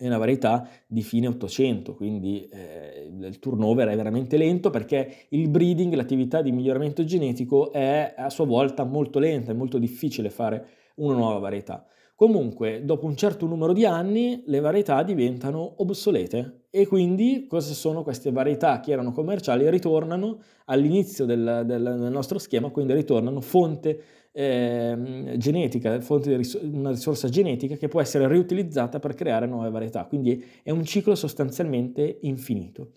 è 0.02 0.08
una 0.08 0.18
varietà 0.18 0.68
di 0.88 1.04
fine 1.04 1.28
800, 1.28 1.94
quindi 1.94 2.48
eh, 2.48 3.08
il 3.12 3.38
turnover 3.38 3.88
è 3.88 3.96
veramente 3.96 4.36
lento 4.36 4.72
perché 4.72 5.28
il 5.30 5.48
breeding, 5.48 5.94
l'attività 5.94 6.42
di 6.42 6.52
miglioramento 6.52 7.04
genetico 7.04 7.72
è 7.72 8.16
a 8.18 8.32
sua 8.32 8.46
volta 8.46 8.84
molto 8.84 9.20
lenta, 9.20 9.52
è 9.52 9.56
molto 9.56 9.78
difficile 9.78 10.32
fare 10.32 10.66
una 10.96 11.14
nuova 11.14 11.38
varietà. 11.38 11.86
Comunque, 12.22 12.86
dopo 12.86 13.08
un 13.08 13.16
certo 13.16 13.48
numero 13.48 13.74
di 13.74 13.84
anni, 13.84 14.44
le 14.46 14.60
varietà 14.60 15.02
diventano 15.02 15.74
obsolete 15.78 16.66
e 16.70 16.86
quindi 16.86 17.48
cosa 17.48 17.74
sono 17.74 18.04
queste 18.04 18.32
varietà 18.32 18.80
che 18.80 18.92
erano 18.92 19.12
commerciali? 19.12 19.68
Ritornano 19.68 20.40
all'inizio 20.66 21.26
del, 21.26 21.64
del, 21.66 21.82
del 21.82 22.12
nostro 22.12 22.38
schema, 22.38 22.70
quindi 22.70 22.94
ritornano 22.94 23.42
fonte 23.42 24.02
eh, 24.34 25.34
genetica, 25.36 26.00
fonte 26.00 26.36
ris- 26.38 26.60
una 26.62 26.92
risorsa 26.92 27.28
genetica 27.28 27.76
che 27.76 27.88
può 27.88 28.02
essere 28.02 28.28
riutilizzata 28.28 29.00
per 29.00 29.16
creare 29.16 29.48
nuove 29.48 29.72
varietà. 29.72 30.06
Quindi 30.06 30.46
è 30.62 30.70
un 30.70 30.86
ciclo 30.86 31.16
sostanzialmente 31.16 32.20
infinito. 32.22 32.92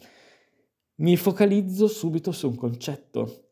Mi 0.97 1.17
focalizzo 1.17 1.87
subito 1.87 2.31
su 2.31 2.49
un 2.49 2.57
concetto. 2.57 3.47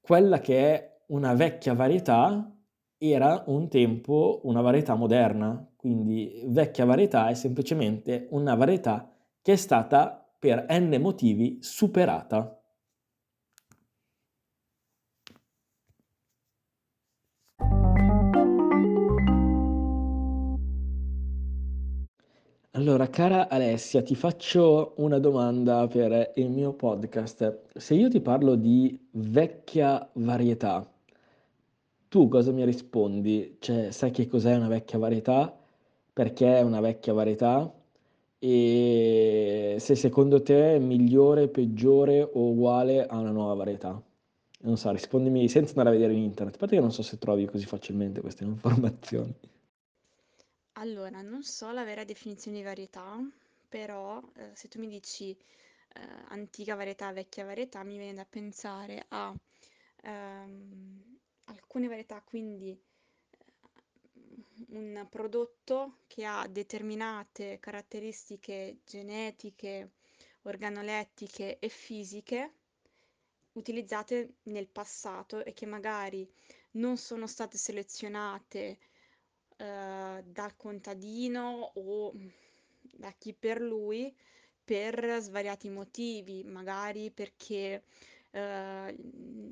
Quella 0.00 0.38
che 0.38 0.58
è 0.58 0.96
una 1.08 1.34
vecchia 1.34 1.74
varietà 1.74 2.55
era 2.98 3.44
un 3.46 3.68
tempo 3.68 4.40
una 4.44 4.60
varietà 4.60 4.94
moderna, 4.94 5.66
quindi 5.76 6.42
vecchia 6.46 6.84
varietà 6.84 7.28
è 7.28 7.34
semplicemente 7.34 8.28
una 8.30 8.54
varietà 8.54 9.10
che 9.42 9.52
è 9.52 9.56
stata 9.56 10.26
per 10.38 10.66
n 10.68 10.96
motivi 11.00 11.58
superata. 11.60 12.60
Allora, 22.76 23.08
cara 23.08 23.48
Alessia, 23.48 24.02
ti 24.02 24.14
faccio 24.14 24.92
una 24.98 25.18
domanda 25.18 25.86
per 25.88 26.32
il 26.36 26.50
mio 26.50 26.74
podcast. 26.74 27.62
Se 27.74 27.94
io 27.94 28.08
ti 28.10 28.20
parlo 28.20 28.54
di 28.54 29.08
vecchia 29.12 30.08
varietà, 30.12 30.86
tu 32.08 32.28
cosa 32.28 32.52
mi 32.52 32.64
rispondi? 32.64 33.56
Cioè, 33.60 33.90
sai 33.90 34.10
che 34.10 34.26
cos'è 34.26 34.54
una 34.56 34.68
vecchia 34.68 34.98
varietà? 34.98 35.56
Perché 36.12 36.58
è 36.58 36.62
una 36.62 36.80
vecchia 36.80 37.12
varietà? 37.12 37.72
E 38.38 39.76
se 39.78 39.94
secondo 39.94 40.42
te 40.42 40.76
è 40.76 40.78
migliore, 40.78 41.48
peggiore 41.48 42.22
o 42.22 42.50
uguale 42.50 43.06
a 43.06 43.18
una 43.18 43.30
nuova 43.30 43.54
varietà? 43.54 44.00
Non 44.60 44.76
so, 44.76 44.90
rispondimi 44.90 45.48
senza 45.48 45.70
andare 45.70 45.90
a 45.90 45.92
vedere 45.92 46.14
in 46.14 46.22
internet, 46.22 46.56
perché 46.58 46.80
non 46.80 46.92
so 46.92 47.02
se 47.02 47.18
trovi 47.18 47.46
così 47.46 47.66
facilmente 47.66 48.20
queste 48.20 48.44
informazioni. 48.44 49.34
Allora, 50.78 51.22
non 51.22 51.42
so 51.42 51.70
la 51.72 51.84
vera 51.84 52.04
definizione 52.04 52.58
di 52.58 52.62
varietà, 52.62 53.18
però 53.68 54.20
eh, 54.36 54.50
se 54.54 54.68
tu 54.68 54.78
mi 54.78 54.88
dici 54.88 55.30
eh, 55.30 56.00
antica 56.28 56.74
varietà, 56.74 57.12
vecchia 57.12 57.44
varietà, 57.44 57.82
mi 57.82 57.96
viene 57.96 58.14
da 58.14 58.26
pensare 58.28 59.04
a 59.08 59.34
ehm, 60.02 61.18
alcune 61.46 61.88
varietà, 61.88 62.22
quindi 62.22 62.70
eh, 62.70 62.78
un 64.68 65.06
prodotto 65.10 65.98
che 66.06 66.24
ha 66.24 66.46
determinate 66.48 67.58
caratteristiche 67.60 68.78
genetiche, 68.84 69.92
organolettiche 70.42 71.58
e 71.58 71.68
fisiche 71.68 72.52
utilizzate 73.52 74.34
nel 74.44 74.68
passato 74.68 75.44
e 75.44 75.52
che 75.52 75.66
magari 75.66 76.28
non 76.72 76.96
sono 76.96 77.26
state 77.26 77.56
selezionate 77.56 78.78
eh, 79.56 80.22
dal 80.24 80.56
contadino 80.56 81.72
o 81.74 82.12
da 82.82 83.12
chi 83.12 83.32
per 83.32 83.60
lui 83.60 84.14
per 84.62 85.18
svariati 85.20 85.68
motivi, 85.68 86.42
magari 86.42 87.10
perché 87.12 87.84
eh, 88.30 88.96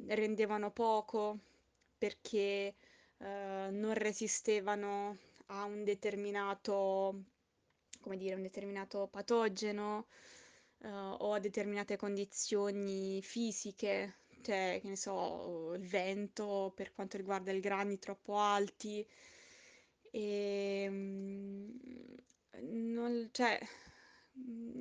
rendevano 0.09 0.73
poco, 0.73 1.39
perché 1.97 2.75
eh, 3.19 3.69
non 3.71 3.95
resistevano 3.95 5.19
a 5.47 5.65
un 5.65 5.85
determinato, 5.85 7.25
come 8.01 8.17
dire, 8.17 8.35
un 8.35 8.43
determinato 8.43 9.09
patogeno 9.09 10.07
eh, 10.81 10.89
o 10.89 11.33
a 11.35 11.39
determinate 11.41 11.97
condizioni 11.97 13.21
fisiche, 13.23 14.19
cioè, 14.43 14.79
che 14.83 14.89
ne 14.89 14.97
so, 14.97 15.73
il 15.75 15.87
vento 15.87 16.73
per 16.75 16.93
quanto 16.95 17.17
riguarda 17.17 17.53
i 17.53 17.61
grani 17.61 17.99
troppo 17.99 18.39
alti. 18.39 19.07
E, 20.11 20.83
ehm, 20.85 21.79
non, 22.61 23.29
cioè, 23.33 23.59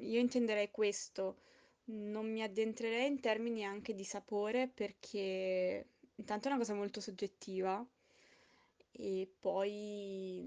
io 0.02 0.20
intenderei 0.20 0.70
questo. 0.72 1.38
Non 1.86 2.32
mi 2.32 2.42
addentrerei 2.42 3.08
in 3.08 3.20
termini 3.20 3.64
anche 3.66 3.94
di 3.94 4.04
sapore 4.06 4.68
perché 4.70 5.86
intanto 6.16 6.48
è 6.48 6.52
una 6.52 6.60
cosa 6.60 6.74
molto 6.74 7.02
soggettiva 7.02 7.86
e 8.92 9.32
poi 9.40 10.44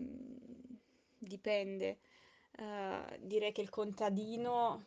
dipende. 1.19 1.99
Uh, 2.59 3.19
direi 3.21 3.53
che 3.53 3.61
il 3.61 3.69
contadino 3.69 4.87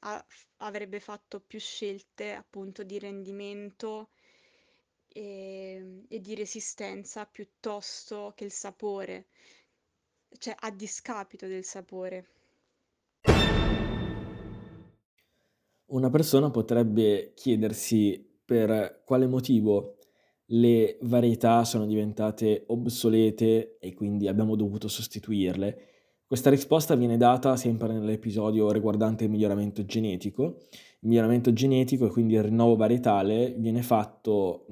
ha, 0.00 0.24
avrebbe 0.58 1.00
fatto 1.00 1.40
più 1.40 1.58
scelte 1.58 2.32
appunto 2.32 2.82
di 2.82 2.98
rendimento 2.98 4.10
e, 5.08 6.04
e 6.08 6.20
di 6.20 6.34
resistenza 6.34 7.24
piuttosto 7.26 8.32
che 8.36 8.44
il 8.44 8.52
sapore, 8.52 9.26
cioè 10.38 10.54
a 10.58 10.70
discapito 10.70 11.46
del 11.46 11.64
sapore. 11.64 12.28
Una 15.86 16.10
persona 16.10 16.50
potrebbe 16.50 17.32
chiedersi 17.34 18.24
per 18.44 19.02
quale 19.04 19.26
motivo 19.26 19.96
le 20.52 20.98
varietà 21.02 21.64
sono 21.64 21.86
diventate 21.86 22.64
obsolete 22.68 23.78
e 23.78 23.94
quindi 23.94 24.28
abbiamo 24.28 24.56
dovuto 24.56 24.88
sostituirle? 24.88 25.84
Questa 26.26 26.50
risposta 26.50 26.94
viene 26.94 27.16
data 27.16 27.56
sempre 27.56 27.92
nell'episodio 27.92 28.70
riguardante 28.70 29.24
il 29.24 29.30
miglioramento 29.30 29.84
genetico. 29.84 30.58
Il 31.00 31.08
miglioramento 31.08 31.52
genetico 31.52 32.06
e 32.06 32.10
quindi 32.10 32.34
il 32.34 32.44
rinnovo 32.44 32.76
varietale 32.76 33.54
viene 33.58 33.82
fatto 33.82 34.66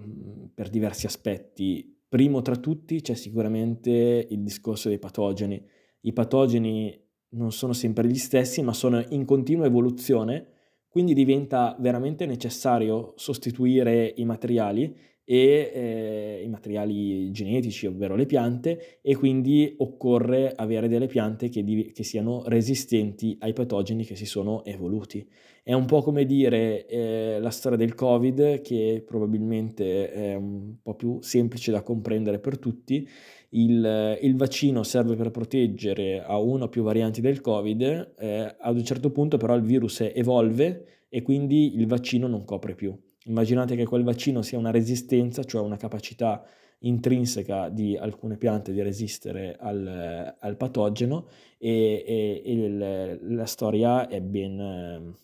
per 0.54 0.68
diversi 0.68 1.06
aspetti. 1.06 1.97
Primo 2.08 2.42
tra 2.42 2.56
tutti 2.56 3.00
c'è 3.00 3.14
sicuramente 3.14 4.26
il 4.30 4.40
discorso 4.42 4.88
dei 4.88 4.99
patogeni. 4.99 5.61
I 6.02 6.12
patogeni 6.12 6.97
non 7.30 7.50
sono 7.52 7.73
sempre 7.73 8.06
gli 8.06 8.16
stessi, 8.16 8.62
ma 8.62 8.73
sono 8.73 9.04
in 9.11 9.25
continua 9.25 9.66
evoluzione, 9.66 10.47
quindi 10.88 11.12
diventa 11.12 11.76
veramente 11.80 12.25
necessario 12.25 13.14
sostituire 13.16 14.14
i 14.16 14.25
materiali 14.25 14.97
e 15.30 15.70
eh, 15.75 16.42
i 16.42 16.49
materiali 16.49 17.30
genetici, 17.32 17.87
ovvero 17.87 18.16
le 18.16 18.25
piante, 18.25 19.00
e 19.02 19.14
quindi 19.14 19.75
occorre 19.76 20.54
avere 20.56 20.88
delle 20.88 21.06
piante 21.06 21.50
che, 21.50 21.62
di, 21.62 21.92
che, 21.92 22.02
siano 22.02 22.44
resistenti 22.47 23.37
ai 23.40 23.52
patogeni 23.52 24.06
che 24.06 24.16
si 24.16 24.25
sono 24.25 24.64
evoluti. 24.64 25.28
È 25.62 25.75
un 25.75 25.85
po' 25.85 26.00
come 26.00 26.25
dire 26.25 26.87
eh, 26.87 27.37
la 27.40 27.50
storia 27.50 27.76
del 27.76 27.94
Covid, 27.94 28.62
che 28.62 29.04
probabilmente 29.06 30.11
è 30.11 30.35
un 30.35 30.76
po' 30.82 30.94
più 30.94 31.18
semplice 31.20 31.73
da 31.73 31.82
comprendere 31.82 32.38
per 32.38 32.58
tutti. 32.58 33.06
Il, 33.50 34.18
il 34.23 34.35
vaccino 34.35 34.82
serve 34.82 35.14
per 35.14 35.30
proteggere 35.30 36.23
a 36.23 36.38
una 36.38 36.64
o 36.64 36.68
più 36.70 36.82
varianti 36.82 37.20
del 37.20 37.42
Covid, 37.42 38.14
eh, 38.18 38.56
ad 38.58 38.76
un 38.78 38.85
certo 38.85 39.11
punto 39.11 39.37
però 39.37 39.54
il 39.54 39.62
virus 39.62 40.00
evolve 40.00 41.04
e 41.11 41.20
quindi 41.20 41.76
il 41.76 41.87
vaccino 41.87 42.26
non 42.28 42.47
copre 42.47 42.75
più. 42.75 42.99
Immaginate 43.28 43.76
che 43.76 43.85
quel 43.85 44.04
vaccino 44.04 44.42
sia 44.42 44.58
una 44.58 44.70
resistenza, 44.70 45.44
cioè 45.44 45.61
una 45.61 45.76
capacità 45.76 46.42
intrinseca 46.80 47.68
di 47.68 47.97
alcune 47.97 48.37
piante 48.37 48.73
di 48.73 48.80
resistere 48.82 49.56
al, 49.58 50.37
al 50.38 50.56
patogeno 50.56 51.26
e, 51.58 52.04
e, 52.06 52.42
e 52.44 52.52
il, 52.52 53.35
la 53.35 53.47
storia 53.47 54.08
è 54.08 54.20
ben, 54.20 55.14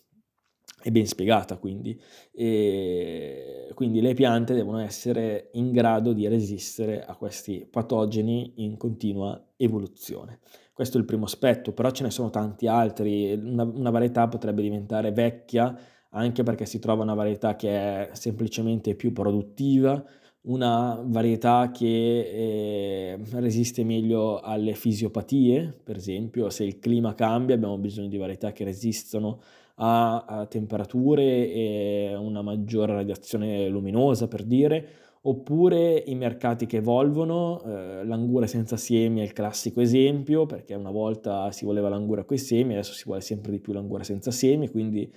è 0.83 0.91
ben 0.91 1.07
spiegata 1.07 1.57
quindi. 1.57 1.99
E 2.31 3.71
quindi 3.73 4.01
le 4.01 4.13
piante 4.13 4.53
devono 4.53 4.79
essere 4.79 5.49
in 5.53 5.71
grado 5.71 6.13
di 6.13 6.27
resistere 6.27 7.03
a 7.03 7.15
questi 7.15 7.67
patogeni 7.69 8.53
in 8.57 8.77
continua 8.77 9.53
evoluzione. 9.57 10.39
Questo 10.73 10.97
è 10.97 10.99
il 10.99 11.05
primo 11.05 11.25
aspetto, 11.25 11.71
però 11.71 11.89
ce 11.89 12.03
ne 12.03 12.11
sono 12.11 12.29
tanti 12.29 12.67
altri. 12.67 13.33
Una, 13.33 13.63
una 13.63 13.89
varietà 13.89 14.27
potrebbe 14.27 14.61
diventare 14.61 15.11
vecchia 15.11 15.75
anche 16.15 16.43
perché 16.43 16.65
si 16.65 16.79
trova 16.79 17.03
una 17.03 17.13
varietà 17.13 17.55
che 17.55 17.69
è 17.69 18.09
semplicemente 18.13 18.95
più 18.95 19.11
produttiva, 19.11 20.03
una 20.43 21.01
varietà 21.03 21.71
che 21.73 23.17
eh, 23.17 23.19
resiste 23.33 23.83
meglio 23.83 24.39
alle 24.39 24.75
fisiopatie, 24.75 25.77
per 25.83 25.97
esempio 25.97 26.49
se 26.49 26.63
il 26.63 26.79
clima 26.79 27.15
cambia 27.15 27.55
abbiamo 27.55 27.77
bisogno 27.77 28.07
di 28.07 28.17
varietà 28.17 28.51
che 28.51 28.63
resistono 28.63 29.41
a, 29.75 30.23
a 30.25 30.45
temperature 30.45 31.51
e 31.51 32.15
una 32.17 32.41
maggiore 32.41 32.93
radiazione 32.93 33.67
luminosa 33.67 34.27
per 34.27 34.43
dire, 34.43 34.87
oppure 35.23 36.03
i 36.05 36.15
mercati 36.15 36.65
che 36.65 36.77
evolvono, 36.77 37.61
eh, 37.65 38.05
l'angura 38.05 38.47
senza 38.47 38.77
semi 38.77 39.19
è 39.21 39.23
il 39.23 39.33
classico 39.33 39.81
esempio, 39.81 40.45
perché 40.45 40.75
una 40.75 40.91
volta 40.91 41.51
si 41.51 41.65
voleva 41.65 41.89
l'angura 41.89 42.23
con 42.23 42.37
i 42.37 42.39
semi, 42.39 42.73
adesso 42.73 42.93
si 42.93 43.03
vuole 43.05 43.21
sempre 43.21 43.51
di 43.51 43.59
più 43.59 43.73
l'angura 43.73 44.03
senza 44.03 44.31
semi, 44.31 44.69
quindi 44.69 45.11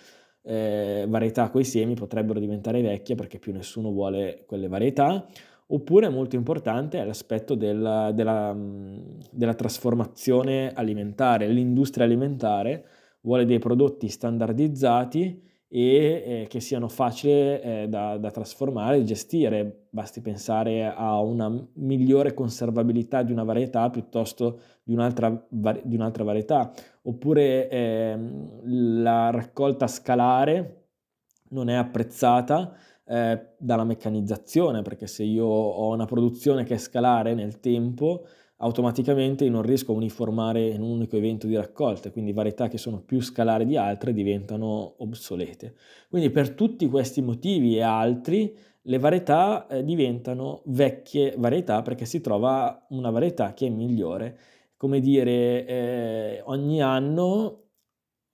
eh, 0.49 1.05
varietà 1.07 1.50
coi 1.50 1.62
semi 1.64 1.93
potrebbero 1.93 2.40
diventare 2.40 2.81
vecchie 2.81 3.14
perché 3.14 3.38
più 3.38 3.52
nessuno 3.52 3.90
vuole 3.90 4.45
quelle 4.47 4.67
varietà, 4.67 5.26
oppure 5.67 6.09
molto 6.09 6.37
importante 6.37 6.99
è 6.99 7.05
l'aspetto 7.05 7.55
della, 7.55 8.12
della, 8.12 8.57
della 9.31 9.55
trasformazione 9.55 10.73
alimentare. 10.73 11.49
L'industria 11.49 12.07
alimentare 12.07 12.85
vuole 13.21 13.45
dei 13.45 13.59
prodotti 13.59 14.09
standardizzati 14.09 15.47
e 15.71 15.83
eh, 15.85 16.47
che 16.49 16.61
siano 16.61 16.88
facili 16.88 17.61
eh, 17.61 17.87
da, 17.90 18.17
da, 18.17 18.31
trasformare 18.31 18.97
e 18.97 19.05
gestire. 19.05 19.88
Basti 19.90 20.23
pensare 20.23 20.87
a 20.87 21.21
una 21.21 21.52
migliore 21.75 22.33
conservabilità 22.33 23.23
di 23.23 23.33
una 23.33 23.45
varietà 23.45 23.90
piuttosto 23.90 24.61
di 24.83 24.95
un'altra, 24.95 25.47
di 25.49 25.95
un'altra 25.95 26.25
varietà, 26.25 26.73
oppure 27.09 27.69
eh, 27.69 28.19
la 28.65 29.31
raccolta 29.31 29.87
scalare 29.87 30.75
non 31.50 31.71
è 31.71 31.75
apprezzata 31.75 32.77
eh, 33.07 33.55
dalla 33.57 33.85
meccanizzazione, 33.85 34.83
perché 34.83 35.07
se 35.07 35.23
io 35.25 35.47
ho 35.47 35.93
una 35.93 36.05
produzione 36.05 36.65
che 36.65 36.75
è 36.75 36.79
scalare 36.79 37.33
nel 37.35 37.61
tempo, 37.61 38.27
automaticamente 38.59 39.49
non 39.49 39.62
riesco 39.62 39.93
a 39.93 39.97
uniformare 39.97 40.67
in 40.67 40.83
un 40.83 40.91
unico 40.91 41.17
evento 41.17 41.47
di 41.47 41.57
raccolta, 41.57 42.11
quindi 42.11 42.33
varietà 42.33 42.69
che 42.69 42.77
sono 42.77 43.00
più 43.00 43.21
scalari 43.23 43.65
di 43.65 43.79
altre 43.79 44.12
diventano 44.12 44.97
obsolete. 44.99 45.77
Quindi 46.11 46.29
per 46.29 46.50
tutti 46.50 46.87
questi 46.88 47.23
motivi 47.23 47.77
e 47.77 47.83
altri 47.83 48.55
le 48.83 48.99
varietà 48.99 49.67
eh, 49.67 49.83
diventano 49.83 50.62
vecchie 50.67 51.35
varietà 51.39 51.80
perché 51.82 52.04
si 52.04 52.21
trova 52.21 52.87
una 52.91 53.11
varietà 53.11 53.54
che 53.54 53.67
è 53.67 53.71
migliore. 53.71 54.39
Come 54.78 55.00
dire, 55.00 55.67
eh, 55.67 56.43
ogni 56.47 56.80
anno 56.80 57.69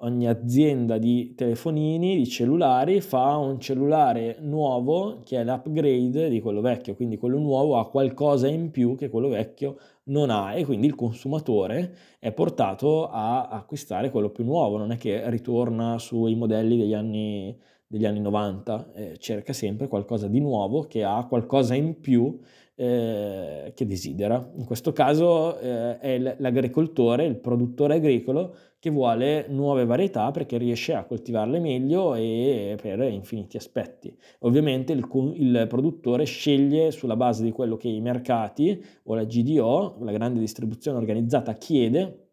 ogni 0.04 0.28
azienda 0.28 0.98
di 0.98 1.34
telefonini, 1.34 2.16
di 2.16 2.26
cellulari, 2.26 3.00
fa 3.00 3.36
un 3.36 3.58
cellulare 3.58 4.36
nuovo 4.40 5.22
che 5.24 5.40
è 5.40 5.44
l'upgrade 5.44 6.28
di 6.28 6.40
quello 6.40 6.60
vecchio, 6.60 6.94
quindi 6.94 7.16
quello 7.16 7.38
nuovo 7.38 7.78
ha 7.78 7.88
qualcosa 7.88 8.46
in 8.46 8.70
più 8.70 8.94
che 8.96 9.08
quello 9.08 9.28
vecchio 9.28 9.78
non 10.04 10.28
ha 10.30 10.54
e 10.54 10.64
quindi 10.64 10.86
il 10.86 10.94
consumatore 10.94 11.96
è 12.18 12.32
portato 12.32 13.08
a 13.08 13.48
acquistare 13.48 14.10
quello 14.10 14.30
più 14.30 14.44
nuovo, 14.44 14.76
non 14.76 14.92
è 14.92 14.96
che 14.98 15.28
ritorna 15.30 15.98
sui 15.98 16.34
modelli 16.34 16.76
degli 16.76 16.94
anni, 16.94 17.58
degli 17.86 18.04
anni 18.04 18.20
90, 18.20 18.92
eh, 18.92 19.16
cerca 19.18 19.54
sempre 19.54 19.88
qualcosa 19.88 20.28
di 20.28 20.40
nuovo 20.40 20.82
che 20.82 21.02
ha 21.02 21.24
qualcosa 21.26 21.74
in 21.74 22.00
più 22.00 22.38
eh, 22.76 23.72
che 23.74 23.86
desidera. 23.86 24.50
In 24.56 24.64
questo 24.64 24.92
caso 24.92 25.58
eh, 25.58 25.98
è 25.98 26.18
l'agricoltore, 26.38 27.24
il 27.24 27.36
produttore 27.36 27.96
agricolo 27.96 28.54
che 28.78 28.90
vuole 28.90 29.46
nuove 29.48 29.86
varietà 29.86 30.30
perché 30.30 30.58
riesce 30.58 30.92
a 30.92 31.04
coltivarle 31.04 31.58
meglio 31.58 32.14
e 32.14 32.76
per 32.80 33.00
infiniti 33.00 33.56
aspetti. 33.56 34.14
Ovviamente 34.40 34.92
il, 34.92 35.08
il 35.36 35.66
produttore 35.68 36.24
sceglie 36.24 36.90
sulla 36.90 37.16
base 37.16 37.42
di 37.42 37.50
quello 37.50 37.76
che 37.76 37.88
i 37.88 38.00
mercati 38.00 38.82
o 39.04 39.14
la 39.14 39.24
GDO, 39.24 39.96
la 40.00 40.12
grande 40.12 40.40
distribuzione 40.40 40.98
organizzata, 40.98 41.54
chiede 41.54 42.24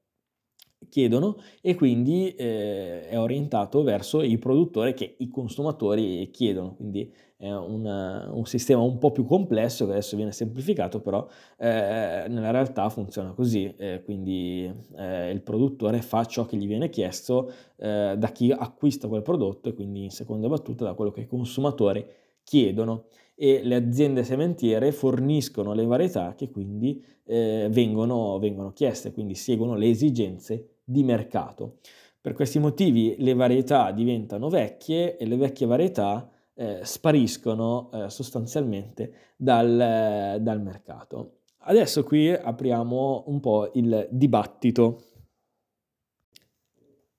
chiedono 0.90 1.38
e 1.62 1.76
quindi 1.76 2.34
eh, 2.36 3.08
è 3.08 3.18
orientato 3.18 3.84
verso 3.84 4.22
i 4.22 4.38
produttori 4.38 4.94
che 4.94 5.16
i 5.20 5.30
consumatori 5.30 6.30
chiedono, 6.32 6.76
quindi 6.76 7.14
è 7.42 7.52
una, 7.52 8.30
un 8.32 8.46
sistema 8.46 8.84
un 8.84 9.00
po' 9.00 9.10
più 9.10 9.26
complesso 9.26 9.86
che 9.86 9.94
adesso 9.94 10.16
viene 10.16 10.32
semplificato, 10.32 11.02
però 11.02 11.28
eh, 11.58 12.26
nella 12.28 12.52
realtà 12.52 12.88
funziona 12.90 13.32
così, 13.32 13.74
eh, 13.78 14.04
quindi 14.06 14.72
eh, 14.96 15.32
il 15.32 15.42
produttore 15.42 16.04
fa 16.04 16.24
ciò 16.26 16.46
che 16.46 16.56
gli 16.56 16.68
viene 16.68 16.90
chiesto 16.90 17.52
eh, 17.78 18.14
da 18.16 18.28
chi 18.28 18.52
acquista 18.52 19.08
quel 19.08 19.24
prodotto 19.24 19.70
e 19.70 19.74
quindi 19.74 20.04
in 20.04 20.12
seconda 20.12 20.48
battuta 20.48 20.86
da 20.86 20.94
quello 20.94 21.10
che 21.10 21.22
i 21.22 21.28
consumatori 21.28 22.06
chiedono 22.44 23.06
e 23.34 23.62
le 23.64 23.74
aziende 23.74 24.24
sementiere 24.24 24.92
forniscono 24.92 25.74
le 25.74 25.86
varietà 25.86 26.36
che 26.36 26.52
quindi 26.52 27.04
eh, 27.26 27.70
vengono, 27.72 28.38
vengono 28.38 28.72
chieste, 28.72 29.12
quindi 29.12 29.34
seguono 29.34 29.74
le 29.74 29.90
esigenze 29.90 30.76
di 30.84 31.04
mercato. 31.04 31.78
Per 32.22 32.34
questi 32.34 32.60
motivi 32.60 33.16
le 33.18 33.34
varietà 33.34 33.92
diventano 33.92 34.48
vecchie 34.48 35.18
e 35.18 35.26
le 35.26 35.38
vecchie 35.38 35.66
varietà 35.66 36.31
eh, 36.54 36.82
spariscono 36.84 37.90
eh, 37.92 38.10
sostanzialmente 38.10 39.34
dal, 39.36 40.38
dal 40.42 40.62
mercato. 40.62 41.40
Adesso 41.64 42.04
qui 42.04 42.30
apriamo 42.32 43.26
un 43.28 43.40
po' 43.40 43.72
il 43.74 44.08
dibattito. 44.10 45.04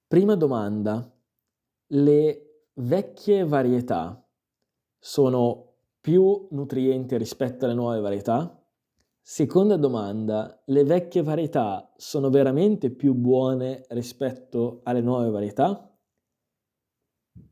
Prima 0.08 0.34
domanda, 0.34 1.10
le 1.86 2.66
vecchie 2.74 3.44
varietà 3.44 4.26
sono 4.98 5.74
più 6.00 6.48
nutrienti 6.50 7.16
rispetto 7.16 7.64
alle 7.64 7.74
nuove 7.74 8.00
varietà? 8.00 8.60
Seconda 9.20 9.76
domanda, 9.76 10.60
le 10.66 10.82
vecchie 10.82 11.22
varietà 11.22 11.92
sono 11.96 12.28
veramente 12.28 12.90
più 12.90 13.14
buone 13.14 13.84
rispetto 13.90 14.80
alle 14.82 15.00
nuove 15.00 15.30
varietà? 15.30 15.91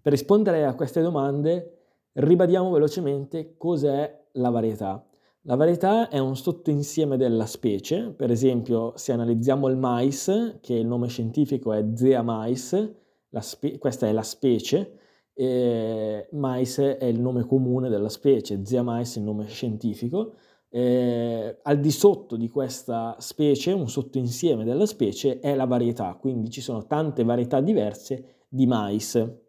Per 0.03 0.13
rispondere 0.13 0.65
a 0.65 0.75
queste 0.75 1.03
domande 1.03 1.81
ribadiamo 2.13 2.71
velocemente 2.71 3.57
cos'è 3.57 4.29
la 4.33 4.49
varietà. 4.49 5.05
La 5.43 5.57
varietà 5.57 6.09
è 6.09 6.19
un 6.19 6.37
sottoinsieme 6.37 7.17
della 7.17 7.47
specie, 7.47 8.11
per 8.11 8.31
esempio 8.31 8.93
se 8.97 9.13
analizziamo 9.13 9.69
il 9.69 9.77
mais, 9.77 10.59
che 10.61 10.75
il 10.75 10.87
nome 10.87 11.09
scientifico 11.09 11.73
è 11.73 11.85
Zea 11.95 12.23
mais, 12.23 12.95
spe- 13.41 13.79
questa 13.79 14.07
è 14.07 14.13
la 14.13 14.23
specie, 14.23 14.99
e 15.35 16.29
mais 16.33 16.79
è 16.79 17.05
il 17.05 17.21
nome 17.21 17.45
comune 17.45 17.89
della 17.89 18.09
specie, 18.09 18.65
Zea 18.65 18.83
mais 18.83 19.17
è 19.17 19.19
il 19.19 19.25
nome 19.25 19.47
scientifico, 19.47 20.35
eh, 20.69 21.59
al 21.63 21.81
di 21.81 21.91
sotto 21.91 22.37
di 22.37 22.49
questa 22.49 23.17
specie, 23.19 23.73
un 23.73 23.89
sottoinsieme 23.89 24.65
della 24.65 24.87
specie, 24.87 25.41
è 25.41 25.55
la 25.55 25.67
varietà, 25.67 26.17
quindi 26.21 26.51
ci 26.51 26.61
sono 26.61 26.87
tante 26.87 27.25
varietà 27.25 27.61
diverse 27.61 28.45
di 28.49 28.67
mais. 28.67 29.49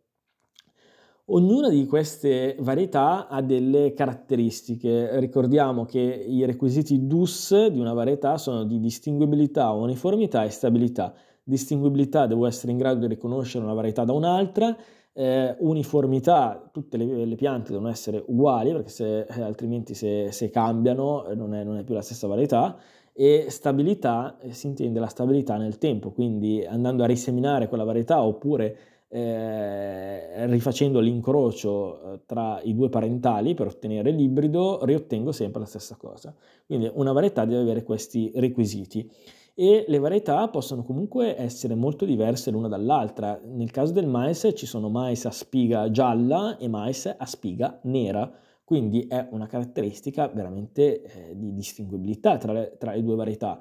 Ognuna 1.33 1.69
di 1.69 1.85
queste 1.85 2.57
varietà 2.59 3.29
ha 3.29 3.41
delle 3.41 3.93
caratteristiche. 3.93 5.17
Ricordiamo 5.17 5.85
che 5.85 5.99
i 5.99 6.43
requisiti 6.45 7.07
DUS 7.07 7.67
di 7.67 7.79
una 7.79 7.93
varietà 7.93 8.37
sono 8.37 8.65
di 8.65 8.81
distinguibilità, 8.81 9.71
uniformità 9.71 10.43
e 10.43 10.49
stabilità. 10.49 11.13
Distinguibilità 11.41 12.27
devo 12.27 12.45
essere 12.47 12.73
in 12.73 12.77
grado 12.77 12.99
di 12.99 13.07
riconoscere 13.07 13.63
una 13.63 13.73
varietà 13.73 14.03
da 14.03 14.11
un'altra, 14.11 14.75
eh, 15.13 15.55
uniformità, 15.59 16.69
tutte 16.69 16.97
le, 16.97 17.23
le, 17.23 17.35
piante 17.35 17.71
devono 17.71 17.89
essere 17.89 18.21
uguali 18.27 18.73
perché 18.73 18.89
se, 18.89 19.19
eh, 19.21 19.41
altrimenti 19.41 19.93
se, 19.93 20.33
se 20.33 20.49
cambiano 20.49 21.25
eh, 21.27 21.35
non 21.35 21.53
è, 21.53 21.63
non 21.63 21.77
è, 21.77 21.85
più 21.85 21.93
la 21.93 22.01
stessa 22.01 22.27
varietà 22.27 22.77
e 23.13 23.45
stabilità, 23.47 24.37
eh, 24.41 24.51
si 24.51 24.67
intende 24.67 24.99
la 24.99 25.07
stabilità 25.07 25.55
nel 25.55 25.77
tempo, 25.77 26.11
quindi 26.11 26.65
andando 26.65 27.03
a 27.03 27.07
riseminare 27.07 27.69
quella 27.69 27.85
varietà 27.85 28.21
oppure 28.21 28.77
eh, 29.11 30.45
rifacendo 30.47 31.01
l'incrocio 31.01 32.13
eh, 32.13 32.19
tra 32.25 32.61
i 32.63 32.73
due 32.73 32.89
parentali 32.89 33.53
per 33.53 33.67
ottenere 33.67 34.11
l'ibrido, 34.11 34.85
riottengo 34.85 35.33
sempre 35.33 35.59
la 35.59 35.65
stessa 35.65 35.97
cosa. 35.97 36.33
Quindi 36.65 36.89
una 36.93 37.11
varietà 37.11 37.43
deve 37.43 37.61
avere 37.61 37.83
questi 37.83 38.31
requisiti 38.35 39.09
e 39.53 39.83
le 39.85 39.99
varietà 39.99 40.47
possono 40.47 40.83
comunque 40.83 41.37
essere 41.37 41.75
molto 41.75 42.05
diverse 42.05 42.51
l'una 42.51 42.69
dall'altra. 42.69 43.39
Nel 43.43 43.69
caso 43.69 43.91
del 43.91 44.07
mais 44.07 44.49
ci 44.55 44.65
sono 44.65 44.89
mais 44.89 45.25
a 45.25 45.31
spiga 45.31 45.91
gialla 45.91 46.57
e 46.57 46.69
mais 46.69 47.05
a 47.05 47.25
spiga 47.25 47.79
nera, 47.83 48.31
quindi 48.63 49.07
è 49.07 49.27
una 49.31 49.47
caratteristica 49.47 50.29
veramente 50.29 51.03
eh, 51.03 51.35
di 51.35 51.53
distinguibilità 51.53 52.37
tra 52.37 52.53
le, 52.53 52.77
tra 52.79 52.93
le 52.93 53.03
due 53.03 53.15
varietà 53.15 53.59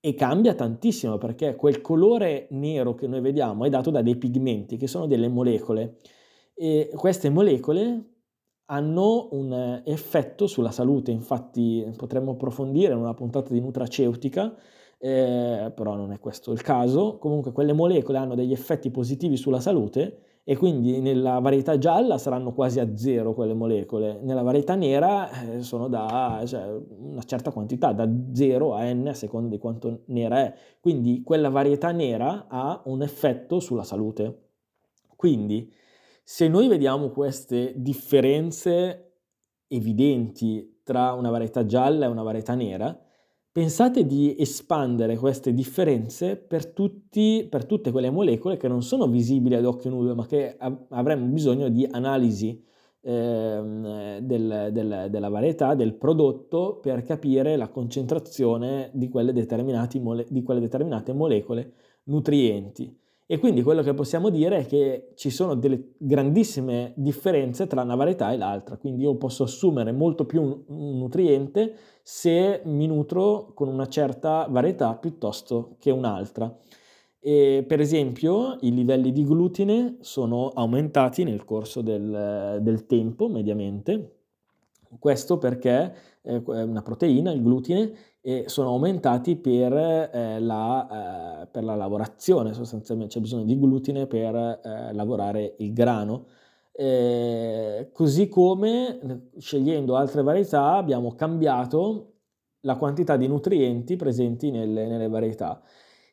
e 0.00 0.14
cambia 0.14 0.54
tantissimo 0.54 1.18
perché 1.18 1.56
quel 1.56 1.80
colore 1.80 2.46
nero 2.50 2.94
che 2.94 3.06
noi 3.06 3.20
vediamo 3.20 3.64
è 3.64 3.68
dato 3.68 3.90
da 3.90 4.02
dei 4.02 4.16
pigmenti 4.16 4.76
che 4.76 4.86
sono 4.86 5.06
delle 5.06 5.28
molecole 5.28 5.96
e 6.54 6.90
queste 6.94 7.28
molecole 7.30 8.12
hanno 8.66 9.28
un 9.32 9.82
effetto 9.84 10.46
sulla 10.46 10.70
salute, 10.72 11.12
infatti 11.12 11.86
potremmo 11.96 12.32
approfondire 12.32 12.92
in 12.92 12.98
una 12.98 13.14
puntata 13.14 13.52
di 13.52 13.60
nutraceutica 13.60 14.56
eh, 14.98 15.72
però 15.74 15.94
non 15.94 16.12
è 16.12 16.18
questo 16.18 16.52
il 16.52 16.62
caso. 16.62 17.18
Comunque 17.18 17.52
quelle 17.52 17.72
molecole 17.72 18.18
hanno 18.18 18.34
degli 18.34 18.52
effetti 18.52 18.90
positivi 18.90 19.36
sulla 19.36 19.60
salute 19.60 20.22
e 20.48 20.56
quindi 20.56 21.00
nella 21.00 21.40
varietà 21.40 21.76
gialla 21.76 22.18
saranno 22.18 22.52
quasi 22.52 22.78
a 22.78 22.96
zero 22.96 23.34
quelle 23.34 23.52
molecole, 23.52 24.20
nella 24.22 24.42
varietà 24.42 24.76
nera 24.76 25.28
eh, 25.28 25.62
sono 25.62 25.88
da 25.88 26.40
cioè, 26.46 26.72
una 26.98 27.24
certa 27.24 27.50
quantità, 27.50 27.90
da 27.90 28.08
0 28.32 28.72
a 28.72 28.84
n 28.92 29.08
a 29.08 29.12
seconda 29.12 29.48
di 29.48 29.58
quanto 29.58 30.02
nera 30.04 30.38
è. 30.38 30.54
Quindi 30.78 31.22
quella 31.22 31.48
varietà 31.48 31.90
nera 31.90 32.46
ha 32.46 32.80
un 32.84 33.02
effetto 33.02 33.58
sulla 33.58 33.82
salute. 33.82 34.50
Quindi 35.16 35.68
se 36.22 36.46
noi 36.46 36.68
vediamo 36.68 37.08
queste 37.08 37.72
differenze 37.78 39.14
evidenti 39.66 40.78
tra 40.84 41.10
una 41.14 41.30
varietà 41.30 41.66
gialla 41.66 42.06
e 42.06 42.08
una 42.08 42.22
varietà 42.22 42.54
nera, 42.54 42.96
Pensate 43.56 44.04
di 44.04 44.36
espandere 44.38 45.16
queste 45.16 45.54
differenze 45.54 46.36
per, 46.36 46.66
tutti, 46.66 47.46
per, 47.48 47.64
tutte 47.64 47.90
quelle 47.90 48.10
molecole 48.10 48.58
che 48.58 48.68
non 48.68 48.82
sono 48.82 49.08
visibili 49.08 49.54
ad 49.54 49.64
occhio 49.64 49.88
nudo, 49.88 50.14
ma 50.14 50.26
che 50.26 50.58
avremmo 50.90 51.24
bisogno 51.24 51.70
di 51.70 51.88
analisi 51.90 52.62
eh, 53.00 54.18
del, 54.20 54.68
del, 54.72 55.06
della 55.08 55.28
varietà 55.30 55.74
del 55.74 55.94
prodotto 55.94 56.80
per 56.82 57.02
capire 57.02 57.56
la 57.56 57.70
concentrazione 57.70 58.90
di 58.92 59.08
quelle, 59.08 59.32
di 59.32 60.42
quelle 60.42 60.60
determinate 60.60 61.14
molecole 61.14 61.72
nutrienti. 62.02 62.94
E 63.28 63.38
quindi 63.38 63.62
quello 63.62 63.82
che 63.82 63.92
possiamo 63.92 64.28
dire 64.30 64.58
è 64.58 64.66
che 64.66 65.10
ci 65.16 65.30
sono 65.30 65.56
delle 65.56 65.94
grandissime 65.98 66.92
differenze 66.94 67.66
tra 67.66 67.82
una 67.82 67.96
varietà 67.96 68.32
e 68.32 68.36
l'altra, 68.36 68.76
quindi 68.76 69.02
io 69.02 69.16
posso 69.16 69.42
assumere 69.42 69.90
molto 69.90 70.26
più 70.26 70.42
un 70.42 70.98
nutriente 70.98 71.74
se 72.02 72.62
mi 72.66 72.86
nutro 72.86 73.50
con 73.52 73.66
una 73.66 73.88
certa 73.88 74.46
varietà 74.48 74.94
piuttosto 74.94 75.74
che 75.80 75.90
un'altra. 75.90 76.56
E 77.18 77.64
per 77.66 77.80
esempio 77.80 78.58
i 78.60 78.72
livelli 78.72 79.10
di 79.10 79.24
glutine 79.24 79.96
sono 80.02 80.50
aumentati 80.54 81.24
nel 81.24 81.44
corso 81.44 81.82
del, 81.82 82.60
del 82.62 82.86
tempo 82.86 83.26
mediamente, 83.28 84.18
questo 85.00 85.36
perché 85.38 85.94
eh, 86.22 86.42
è 86.44 86.62
una 86.62 86.82
proteina, 86.82 87.32
il 87.32 87.42
glutine, 87.42 87.92
e 88.26 88.48
sono 88.48 88.70
aumentati 88.70 89.36
per, 89.36 89.72
eh, 89.72 90.40
la, 90.40 91.42
eh, 91.42 91.46
per 91.46 91.62
la, 91.62 91.76
lavorazione, 91.76 92.54
sostanzialmente 92.54 93.14
c'è 93.14 93.20
bisogno 93.20 93.44
di 93.44 93.56
glutine 93.56 94.08
per 94.08 94.34
eh, 94.34 94.92
lavorare 94.92 95.54
il 95.58 95.72
grano. 95.72 96.26
Eh, 96.72 97.90
così 97.92 98.28
come 98.28 99.28
scegliendo 99.38 99.94
altre 99.94 100.24
varietà 100.24 100.74
abbiamo 100.74 101.14
cambiato 101.14 102.14
la 102.62 102.74
quantità 102.74 103.16
di 103.16 103.28
nutrienti 103.28 103.94
presenti 103.94 104.50
nelle, 104.50 104.88
nelle 104.88 105.08
varietà. 105.08 105.62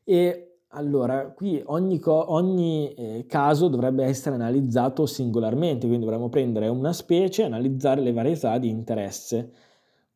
E 0.04 0.60
allora, 0.68 1.32
qui 1.32 1.64
ogni, 1.66 1.98
co- 1.98 2.32
ogni 2.32 2.94
eh, 2.94 3.26
caso 3.28 3.70
dovrebbe 3.70 4.04
essere 4.04 4.36
analizzato 4.36 5.08
singolarmente, 5.08 5.88
quindi 5.88 6.06
dovremmo 6.06 6.30
prendere 6.30 6.68
una 6.68 6.94
specie 6.94 7.42
e 7.42 7.46
analizzare 7.46 8.02
le 8.02 8.14
varietà 8.14 8.60
di 8.60 8.70
interesse. 8.70 9.52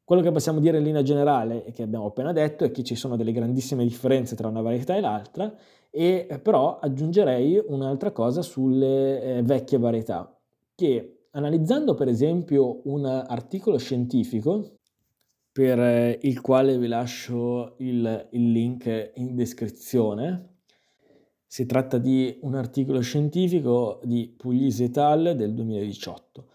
Quello 0.07 0.21
che 0.21 0.31
possiamo 0.31 0.61
dire 0.61 0.77
in 0.77 0.85
linea 0.85 1.01
generale, 1.01 1.65
e 1.65 1.73
che 1.73 1.83
abbiamo 1.83 2.05
appena 2.05 2.31
detto, 2.31 2.63
è 2.63 2.71
che 2.71 2.81
ci 2.81 2.95
sono 2.95 3.17
delle 3.17 3.33
grandissime 3.33 3.83
differenze 3.83 4.37
tra 4.37 4.47
una 4.47 4.61
varietà 4.61 4.95
e 4.95 5.01
l'altra, 5.01 5.53
e 5.89 6.27
eh, 6.29 6.39
però 6.39 6.79
aggiungerei 6.79 7.61
un'altra 7.67 8.11
cosa 8.11 8.41
sulle 8.41 9.21
eh, 9.21 9.41
vecchie 9.43 9.77
varietà 9.77 10.31
che 10.77 11.25
analizzando 11.31 11.95
per 11.95 12.07
esempio 12.07 12.81
un 12.87 13.03
articolo 13.05 13.77
scientifico 13.77 14.77
per 15.51 15.79
eh, 15.79 16.19
il 16.21 16.39
quale 16.39 16.77
vi 16.77 16.85
lascio 16.87 17.73
il, 17.79 18.27
il 18.29 18.51
link 18.51 19.11
in 19.15 19.35
descrizione, 19.35 20.59
si 21.47 21.65
tratta 21.65 21.97
di 21.97 22.37
un 22.43 22.53
articolo 22.53 23.01
scientifico 23.01 23.99
di 24.03 24.31
Puglisi 24.37 24.83
et 24.83 24.97
al. 24.97 25.35
del 25.35 25.55
2018. 25.55 26.45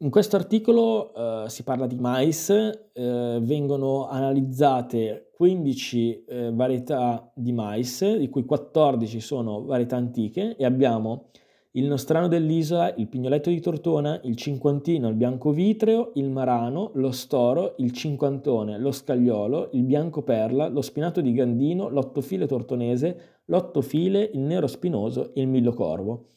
In 0.00 0.10
questo 0.10 0.36
articolo 0.36 1.14
eh, 1.14 1.48
si 1.48 1.62
parla 1.62 1.86
di 1.86 1.96
mais, 1.96 2.50
eh, 2.50 3.38
vengono 3.40 4.06
analizzate 4.06 5.30
15 5.32 6.24
eh, 6.24 6.50
varietà 6.52 7.32
di 7.34 7.50
mais, 7.52 8.16
di 8.16 8.28
cui 8.28 8.44
14 8.44 9.20
sono 9.20 9.64
varietà 9.64 9.96
antiche 9.96 10.54
e 10.54 10.66
abbiamo 10.66 11.28
il 11.72 11.86
nostrano 11.86 12.28
dell'isola, 12.28 12.94
il 12.96 13.08
pignoletto 13.08 13.48
di 13.48 13.58
Tortona, 13.58 14.20
il 14.24 14.36
cinquantino, 14.36 15.08
il 15.08 15.14
bianco 15.14 15.50
vitreo, 15.50 16.10
il 16.16 16.28
marano, 16.28 16.90
lo 16.96 17.10
storo, 17.10 17.74
il 17.78 17.92
cinquantone, 17.92 18.78
lo 18.78 18.92
scagliolo, 18.92 19.70
il 19.72 19.82
bianco 19.82 20.22
perla, 20.22 20.68
lo 20.68 20.82
spinato 20.82 21.22
di 21.22 21.32
Gandino, 21.32 21.88
l'ottofile 21.88 22.46
tortonese, 22.46 23.40
l'ottofile, 23.46 24.30
il 24.34 24.40
nero 24.40 24.66
spinoso 24.66 25.32
e 25.32 25.40
il 25.40 25.48
millo 25.48 25.72
corvo. 25.72 26.32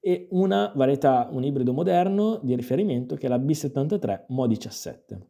E 0.00 0.28
una 0.30 0.72
varietà, 0.74 1.28
un 1.30 1.44
ibrido 1.44 1.72
moderno 1.72 2.38
di 2.42 2.54
riferimento 2.54 3.16
che 3.16 3.26
è 3.26 3.28
la 3.28 3.38
B73 3.38 4.24
Mo 4.28 4.46
17. 4.46 5.26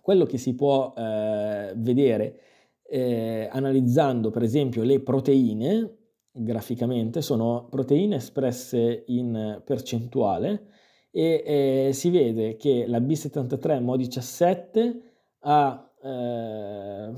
Quello 0.00 0.24
che 0.24 0.38
si 0.38 0.54
può 0.54 0.92
eh, 0.96 1.72
vedere 1.76 2.40
eh, 2.82 3.48
analizzando 3.50 4.30
per 4.30 4.42
esempio 4.42 4.82
le 4.82 5.00
proteine 5.00 5.96
graficamente 6.30 7.22
sono 7.22 7.66
proteine 7.70 8.16
espresse 8.16 9.04
in 9.06 9.62
percentuale 9.64 10.66
e 11.10 11.42
eh, 11.46 11.92
si 11.92 12.10
vede 12.10 12.56
che 12.56 12.86
la 12.88 12.98
B73 12.98 13.80
Mo17 13.80 15.00
ha 15.40 15.92
eh, 16.02 17.12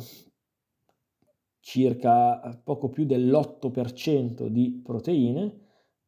circa 1.60 2.60
poco 2.62 2.90
più 2.90 3.06
dell'8% 3.06 4.48
di 4.48 4.80
proteine 4.84 5.64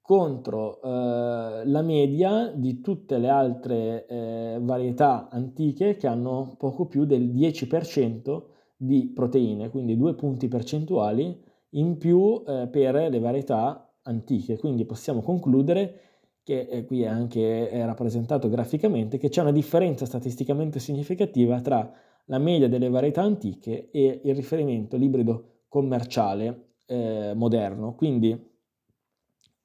contro 0.09 0.81
eh, 0.81 1.67
la 1.67 1.83
media 1.83 2.51
di 2.55 2.81
tutte 2.81 3.19
le 3.19 3.29
altre 3.29 4.07
eh, 4.07 4.59
varietà 4.59 5.29
antiche 5.29 5.97
che 5.97 6.07
hanno 6.07 6.55
poco 6.57 6.87
più 6.87 7.05
del 7.05 7.29
10% 7.29 8.43
di 8.75 9.13
proteine, 9.15 9.69
quindi 9.69 9.99
due 9.99 10.15
punti 10.15 10.49
percentuali 10.49 11.39
in 11.73 11.99
più 11.99 12.43
eh, 12.47 12.69
per 12.69 12.95
le 12.95 13.19
varietà 13.19 13.87
antiche. 14.05 14.57
Quindi 14.57 14.87
possiamo 14.87 15.21
concludere 15.21 16.01
che 16.43 16.61
eh, 16.61 16.87
qui 16.87 17.03
è 17.03 17.07
anche 17.07 17.69
è 17.69 17.85
rappresentato 17.85 18.49
graficamente 18.49 19.19
che 19.19 19.29
c'è 19.29 19.43
una 19.43 19.53
differenza 19.53 20.07
statisticamente 20.07 20.79
significativa 20.79 21.61
tra 21.61 21.93
la 22.25 22.39
media 22.39 22.67
delle 22.67 22.89
varietà 22.89 23.21
antiche 23.21 23.91
e 23.91 24.23
il 24.25 24.35
riferimento 24.35 24.97
l'ibrido 24.97 25.65
commerciale 25.69 26.77
eh, 26.87 27.33
moderno. 27.35 27.95
Quindi 27.95 28.57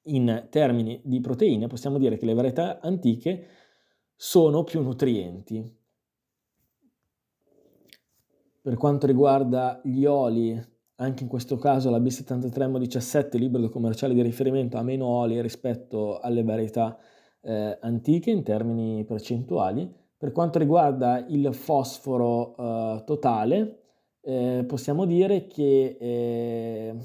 in 0.03 0.47
termini 0.49 0.99
di 1.03 1.19
proteine 1.21 1.67
possiamo 1.67 1.97
dire 1.97 2.17
che 2.17 2.25
le 2.25 2.33
varietà 2.33 2.79
antiche 2.81 3.47
sono 4.15 4.63
più 4.63 4.81
nutrienti. 4.81 5.81
Per 8.61 8.75
quanto 8.75 9.07
riguarda 9.07 9.81
gli 9.83 10.05
oli 10.05 10.71
anche 10.95 11.23
in 11.23 11.29
questo 11.29 11.57
caso 11.57 11.89
la 11.89 11.99
B73 11.99 12.69
M17, 12.69 13.37
libero 13.37 13.69
commerciale 13.69 14.13
di 14.13 14.21
riferimento, 14.21 14.77
ha 14.77 14.83
meno 14.83 15.05
oli 15.05 15.41
rispetto 15.41 16.19
alle 16.19 16.43
varietà 16.43 16.97
eh, 17.41 17.77
antiche 17.81 18.31
in 18.31 18.43
termini 18.43 19.03
percentuali. 19.03 19.91
Per 20.17 20.31
quanto 20.31 20.59
riguarda 20.59 21.25
il 21.27 21.53
fosforo 21.53 22.55
eh, 22.55 23.03
totale, 23.05 23.79
eh, 24.21 24.63
possiamo 24.65 25.05
dire 25.05 25.47
che 25.47 25.97
eh, 25.99 26.95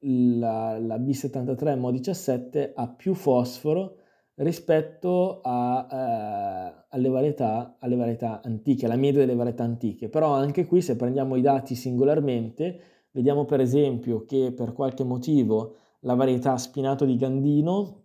la, 0.00 0.78
la 0.78 0.96
B73 0.96 1.78
Mo17 1.78 2.72
ha 2.74 2.88
più 2.88 3.14
fosforo 3.14 3.96
rispetto 4.36 5.40
a, 5.42 5.86
eh, 5.90 6.84
alle, 6.88 7.08
varietà, 7.08 7.76
alle, 7.78 7.96
varietà, 7.96 8.40
antiche, 8.42 8.86
alla 8.86 8.96
media 8.96 9.20
delle 9.20 9.34
varietà 9.34 9.64
antiche. 9.64 10.08
Però 10.08 10.32
anche 10.32 10.66
qui 10.66 10.80
se 10.80 10.96
prendiamo 10.96 11.36
i 11.36 11.42
dati 11.42 11.74
singolarmente, 11.74 12.80
vediamo 13.10 13.44
per 13.44 13.60
esempio 13.60 14.24
che 14.24 14.52
per 14.52 14.72
qualche 14.72 15.04
motivo 15.04 15.76
la 16.00 16.14
varietà 16.14 16.56
spinato 16.56 17.04
di 17.04 17.16
Gandino 17.16 18.04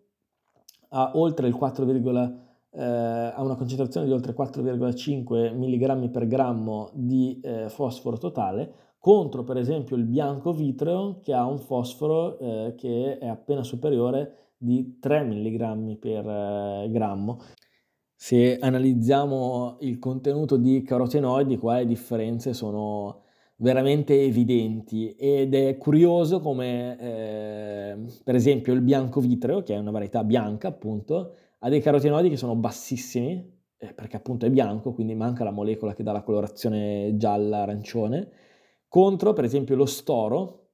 ha 0.89 1.11
4, 1.11 1.89
eh, 2.71 2.83
ha 2.83 3.41
una 3.41 3.55
concentrazione 3.55 4.05
di 4.05 4.11
oltre 4.11 4.33
4,5 4.33 5.53
mg 5.53 6.09
per 6.09 6.27
grammo 6.27 6.89
di 6.93 7.39
eh, 7.41 7.69
fosforo 7.69 8.17
totale, 8.17 8.73
contro 9.05 9.43
per 9.43 9.57
esempio 9.57 9.95
il 9.97 10.05
bianco 10.05 10.51
vitreo 10.51 11.19
che 11.21 11.31
ha 11.31 11.45
un 11.45 11.59
fosforo 11.59 12.39
eh, 12.39 12.73
che 12.75 13.19
è 13.19 13.27
appena 13.27 13.61
superiore 13.61 14.53
di 14.57 14.97
3 14.99 15.21
mg 15.25 15.97
per 15.99 16.27
eh, 16.27 16.89
grammo. 16.89 17.39
Se 18.15 18.57
analizziamo 18.57 19.77
il 19.81 19.99
contenuto 19.99 20.57
di 20.57 20.81
carotenoidi, 20.81 21.57
qua 21.57 21.75
le 21.77 21.85
differenze 21.85 22.55
sono 22.55 23.21
veramente 23.57 24.23
evidenti 24.23 25.11
ed 25.11 25.53
è 25.53 25.77
curioso 25.77 26.39
come 26.39 26.97
eh, 26.99 27.97
per 28.23 28.33
esempio 28.33 28.73
il 28.73 28.81
bianco 28.81 29.19
vitreo, 29.19 29.61
che 29.61 29.75
è 29.75 29.77
una 29.77 29.91
varietà 29.91 30.23
bianca 30.23 30.69
appunto, 30.69 31.35
ha 31.59 31.69
dei 31.69 31.79
carotenoidi 31.79 32.29
che 32.29 32.37
sono 32.37 32.55
bassissimi, 32.55 33.53
eh, 33.77 33.93
perché 33.93 34.15
appunto 34.15 34.47
è 34.47 34.49
bianco, 34.49 34.93
quindi 34.93 35.13
manca 35.13 35.43
la 35.43 35.51
molecola 35.51 35.93
che 35.93 36.01
dà 36.01 36.11
la 36.11 36.23
colorazione 36.23 37.13
gialla-arancione, 37.17 38.44
contro 38.95 39.33
per 39.33 39.43
esempio 39.43 39.75
lo 39.75 39.85
storo, 39.85 40.69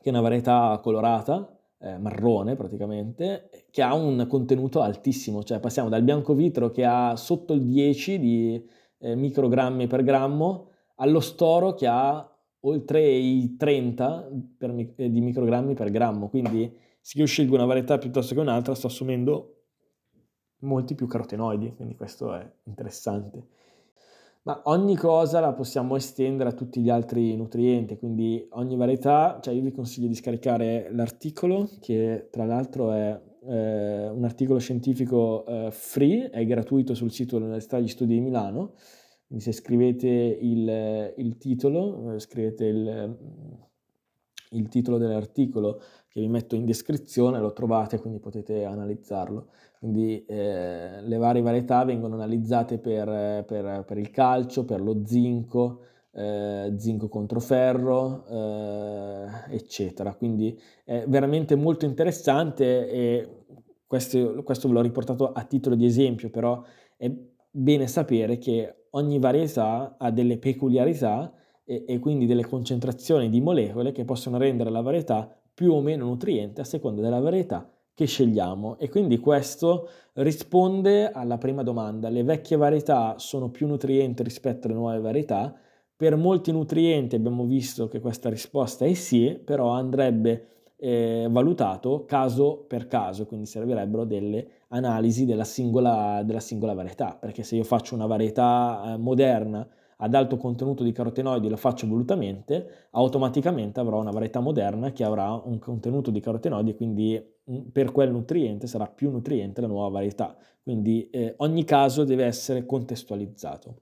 che 0.00 0.04
è 0.04 0.10
una 0.10 0.20
varietà 0.20 0.78
colorata, 0.80 1.58
eh, 1.80 1.98
marrone 1.98 2.54
praticamente, 2.54 3.50
che 3.72 3.82
ha 3.82 3.92
un 3.92 4.24
contenuto 4.28 4.80
altissimo, 4.80 5.42
cioè 5.42 5.58
passiamo 5.58 5.88
dal 5.88 6.04
bianco 6.04 6.32
vitreo 6.32 6.70
che 6.70 6.84
ha 6.84 7.16
sotto 7.16 7.54
il 7.54 7.62
10 7.62 8.20
di 8.20 8.64
eh, 8.98 9.16
microgrammi 9.16 9.88
per 9.88 10.04
grammo 10.04 10.68
allo 10.98 11.18
storo 11.18 11.74
che 11.74 11.88
ha 11.88 12.24
oltre 12.60 13.04
i 13.04 13.56
30 13.56 14.30
per, 14.56 14.92
eh, 14.94 15.10
di 15.10 15.20
microgrammi 15.20 15.74
per 15.74 15.90
grammo, 15.90 16.28
quindi 16.28 16.72
se 17.00 17.18
io 17.18 17.26
scelgo 17.26 17.56
una 17.56 17.64
varietà 17.64 17.98
piuttosto 17.98 18.32
che 18.36 18.40
un'altra 18.40 18.76
sto 18.76 18.86
assumendo 18.86 19.64
molti 20.58 20.94
più 20.94 21.08
carotenoidi, 21.08 21.74
quindi 21.74 21.96
questo 21.96 22.32
è 22.32 22.48
interessante. 22.62 23.63
Ma 24.46 24.60
ogni 24.64 24.94
cosa 24.94 25.40
la 25.40 25.54
possiamo 25.54 25.96
estendere 25.96 26.50
a 26.50 26.52
tutti 26.52 26.82
gli 26.82 26.90
altri 26.90 27.34
nutrienti, 27.34 27.96
quindi 27.96 28.46
ogni 28.50 28.76
varietà, 28.76 29.38
cioè 29.40 29.54
io 29.54 29.62
vi 29.62 29.72
consiglio 29.72 30.06
di 30.06 30.14
scaricare 30.14 30.90
l'articolo, 30.92 31.66
che 31.80 32.28
tra 32.30 32.44
l'altro 32.44 32.92
è 32.92 33.18
eh, 33.40 34.08
un 34.10 34.22
articolo 34.22 34.58
scientifico 34.58 35.46
eh, 35.46 35.70
free, 35.70 36.28
è 36.28 36.44
gratuito 36.44 36.92
sul 36.94 37.10
sito 37.10 37.36
dell'Università 37.36 37.78
degli 37.78 37.88
Studi 37.88 38.16
di 38.16 38.20
Milano, 38.20 38.74
quindi 39.26 39.42
se 39.42 39.52
scrivete 39.52 40.08
il, 40.08 41.14
il 41.16 41.38
titolo, 41.38 42.12
eh, 42.12 42.18
scrivete 42.18 42.66
il, 42.66 43.16
il 44.50 44.68
titolo 44.68 44.98
dell'articolo 44.98 45.80
che 46.06 46.20
vi 46.20 46.28
metto 46.28 46.54
in 46.54 46.66
descrizione, 46.66 47.40
lo 47.40 47.54
trovate, 47.54 47.98
quindi 47.98 48.20
potete 48.20 48.64
analizzarlo. 48.64 49.48
Quindi 49.84 50.24
eh, 50.24 51.02
le 51.02 51.16
varie 51.18 51.42
varietà 51.42 51.84
vengono 51.84 52.14
analizzate 52.14 52.78
per, 52.78 53.44
per, 53.46 53.84
per 53.86 53.98
il 53.98 54.08
calcio, 54.08 54.64
per 54.64 54.80
lo 54.80 55.04
zinco, 55.04 55.80
eh, 56.12 56.72
zinco 56.78 57.10
contro 57.10 57.38
ferro, 57.38 58.24
eh, 58.26 59.26
eccetera. 59.50 60.14
Quindi 60.14 60.58
è 60.86 61.04
veramente 61.06 61.54
molto 61.54 61.84
interessante 61.84 62.88
e 62.88 63.28
questo, 63.86 64.42
questo 64.42 64.68
ve 64.68 64.74
l'ho 64.74 64.80
riportato 64.80 65.30
a 65.30 65.44
titolo 65.44 65.74
di 65.74 65.84
esempio, 65.84 66.30
però 66.30 66.62
è 66.96 67.12
bene 67.50 67.86
sapere 67.86 68.38
che 68.38 68.86
ogni 68.92 69.18
varietà 69.18 69.96
ha 69.98 70.10
delle 70.10 70.38
peculiarità 70.38 71.30
e, 71.62 71.84
e 71.86 71.98
quindi 71.98 72.24
delle 72.24 72.46
concentrazioni 72.46 73.28
di 73.28 73.42
molecole 73.42 73.92
che 73.92 74.06
possono 74.06 74.38
rendere 74.38 74.70
la 74.70 74.80
varietà 74.80 75.30
più 75.52 75.72
o 75.72 75.82
meno 75.82 76.06
nutriente 76.06 76.62
a 76.62 76.64
seconda 76.64 77.02
della 77.02 77.20
varietà 77.20 77.68
che 77.94 78.06
scegliamo 78.06 78.76
e 78.78 78.88
quindi 78.88 79.18
questo 79.18 79.88
risponde 80.14 81.10
alla 81.10 81.38
prima 81.38 81.62
domanda. 81.62 82.08
Le 82.08 82.24
vecchie 82.24 82.56
varietà 82.56 83.14
sono 83.18 83.50
più 83.50 83.66
nutrienti 83.66 84.22
rispetto 84.22 84.66
alle 84.66 84.76
nuove 84.76 84.98
varietà? 85.00 85.54
Per 85.96 86.16
molti 86.16 86.50
nutrienti 86.50 87.14
abbiamo 87.14 87.44
visto 87.44 87.86
che 87.88 88.00
questa 88.00 88.28
risposta 88.28 88.84
è 88.84 88.94
sì, 88.94 89.40
però 89.42 89.68
andrebbe 89.70 90.48
eh, 90.76 91.28
valutato 91.30 92.04
caso 92.04 92.64
per 92.66 92.88
caso, 92.88 93.26
quindi 93.26 93.46
servirebbero 93.46 94.04
delle 94.04 94.48
analisi 94.68 95.24
della 95.24 95.44
singola, 95.44 96.22
della 96.24 96.40
singola 96.40 96.74
varietà, 96.74 97.16
perché 97.18 97.44
se 97.44 97.54
io 97.56 97.64
faccio 97.64 97.94
una 97.94 98.06
varietà 98.06 98.82
eh, 98.86 98.96
moderna 98.98 99.66
ad 99.98 100.14
alto 100.14 100.36
contenuto 100.36 100.82
di 100.82 100.92
carotenoidi 100.92 101.48
lo 101.48 101.56
faccio 101.56 101.86
volutamente, 101.86 102.88
automaticamente 102.90 103.80
avrò 103.80 104.00
una 104.00 104.10
varietà 104.10 104.40
moderna 104.40 104.92
che 104.92 105.04
avrà 105.04 105.32
un 105.32 105.58
contenuto 105.58 106.10
di 106.10 106.20
carotenoidi, 106.20 106.74
quindi 106.74 107.22
mm, 107.50 107.68
per 107.72 107.92
quel 107.92 108.10
nutriente 108.10 108.66
sarà 108.66 108.86
più 108.86 109.10
nutriente 109.10 109.60
la 109.60 109.66
nuova 109.66 109.88
varietà. 109.88 110.36
Quindi 110.62 111.08
eh, 111.10 111.34
ogni 111.38 111.64
caso 111.64 112.04
deve 112.04 112.24
essere 112.24 112.64
contestualizzato. 112.64 113.80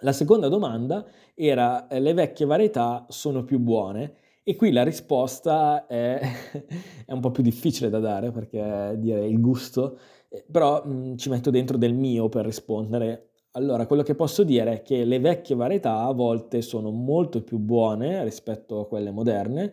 La 0.00 0.12
seconda 0.12 0.48
domanda 0.48 1.04
era 1.34 1.86
eh, 1.88 2.00
le 2.00 2.14
vecchie 2.14 2.46
varietà 2.46 3.06
sono 3.08 3.44
più 3.44 3.58
buone? 3.58 4.14
E 4.42 4.56
qui 4.56 4.72
la 4.72 4.82
risposta 4.82 5.86
è, 5.86 6.20
è 7.06 7.12
un 7.12 7.20
po' 7.20 7.30
più 7.30 7.42
difficile 7.42 7.88
da 7.88 7.98
dare 7.98 8.30
perché 8.30 8.94
dire 8.98 9.26
il 9.26 9.40
gusto, 9.40 9.98
eh, 10.28 10.44
però 10.50 10.82
mh, 10.84 10.92
mm, 10.92 11.16
ci 11.16 11.30
metto 11.30 11.50
dentro 11.50 11.78
del 11.78 11.94
mio 11.94 12.28
per 12.28 12.44
rispondere 12.44 13.30
allora, 13.56 13.86
quello 13.86 14.02
che 14.02 14.14
posso 14.14 14.42
dire 14.42 14.72
è 14.72 14.82
che 14.82 15.04
le 15.04 15.20
vecchie 15.20 15.54
varietà 15.54 16.00
a 16.00 16.12
volte 16.12 16.60
sono 16.60 16.90
molto 16.90 17.42
più 17.42 17.58
buone 17.58 18.24
rispetto 18.24 18.80
a 18.80 18.86
quelle 18.86 19.12
moderne, 19.12 19.72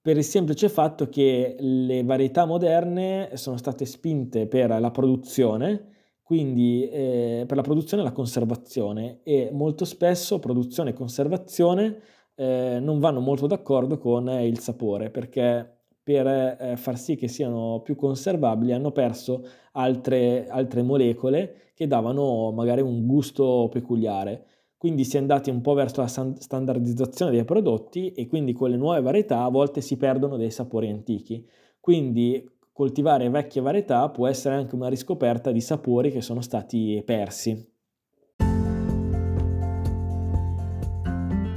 per 0.00 0.16
il 0.16 0.24
semplice 0.24 0.70
fatto 0.70 1.08
che 1.10 1.56
le 1.58 2.02
varietà 2.04 2.46
moderne 2.46 3.30
sono 3.34 3.58
state 3.58 3.84
spinte 3.84 4.46
per 4.46 4.70
la 4.80 4.90
produzione, 4.90 5.96
quindi 6.22 6.88
eh, 6.88 7.44
per 7.46 7.56
la 7.56 7.62
produzione 7.62 8.02
e 8.02 8.06
la 8.06 8.12
conservazione 8.12 9.20
e 9.22 9.50
molto 9.52 9.84
spesso 9.84 10.38
produzione 10.38 10.90
e 10.90 10.92
conservazione 10.94 12.00
eh, 12.34 12.78
non 12.80 12.98
vanno 12.98 13.20
molto 13.20 13.46
d'accordo 13.46 13.98
con 13.98 14.28
il 14.28 14.58
sapore 14.58 15.10
perché 15.10 15.78
per 16.02 16.26
eh, 16.26 16.76
far 16.76 16.98
sì 16.98 17.16
che 17.16 17.28
siano 17.28 17.80
più 17.82 17.96
conservabili 17.96 18.72
hanno 18.72 18.92
perso 18.92 19.42
altre, 19.72 20.46
altre 20.48 20.82
molecole 20.82 21.67
che 21.78 21.86
davano 21.86 22.50
magari 22.50 22.80
un 22.80 23.06
gusto 23.06 23.68
peculiare. 23.70 24.46
Quindi 24.76 25.04
si 25.04 25.14
è 25.14 25.20
andati 25.20 25.48
un 25.48 25.60
po' 25.60 25.74
verso 25.74 26.00
la 26.00 26.08
standardizzazione 26.08 27.30
dei 27.30 27.44
prodotti 27.44 28.10
e 28.14 28.26
quindi 28.26 28.52
con 28.52 28.70
le 28.70 28.76
nuove 28.76 29.00
varietà 29.00 29.44
a 29.44 29.48
volte 29.48 29.80
si 29.80 29.96
perdono 29.96 30.36
dei 30.36 30.50
sapori 30.50 30.90
antichi. 30.90 31.46
Quindi 31.78 32.44
coltivare 32.72 33.30
vecchie 33.30 33.62
varietà 33.62 34.08
può 34.08 34.26
essere 34.26 34.56
anche 34.56 34.74
una 34.74 34.88
riscoperta 34.88 35.52
di 35.52 35.60
sapori 35.60 36.10
che 36.10 36.20
sono 36.20 36.40
stati 36.40 37.00
persi. 37.06 37.76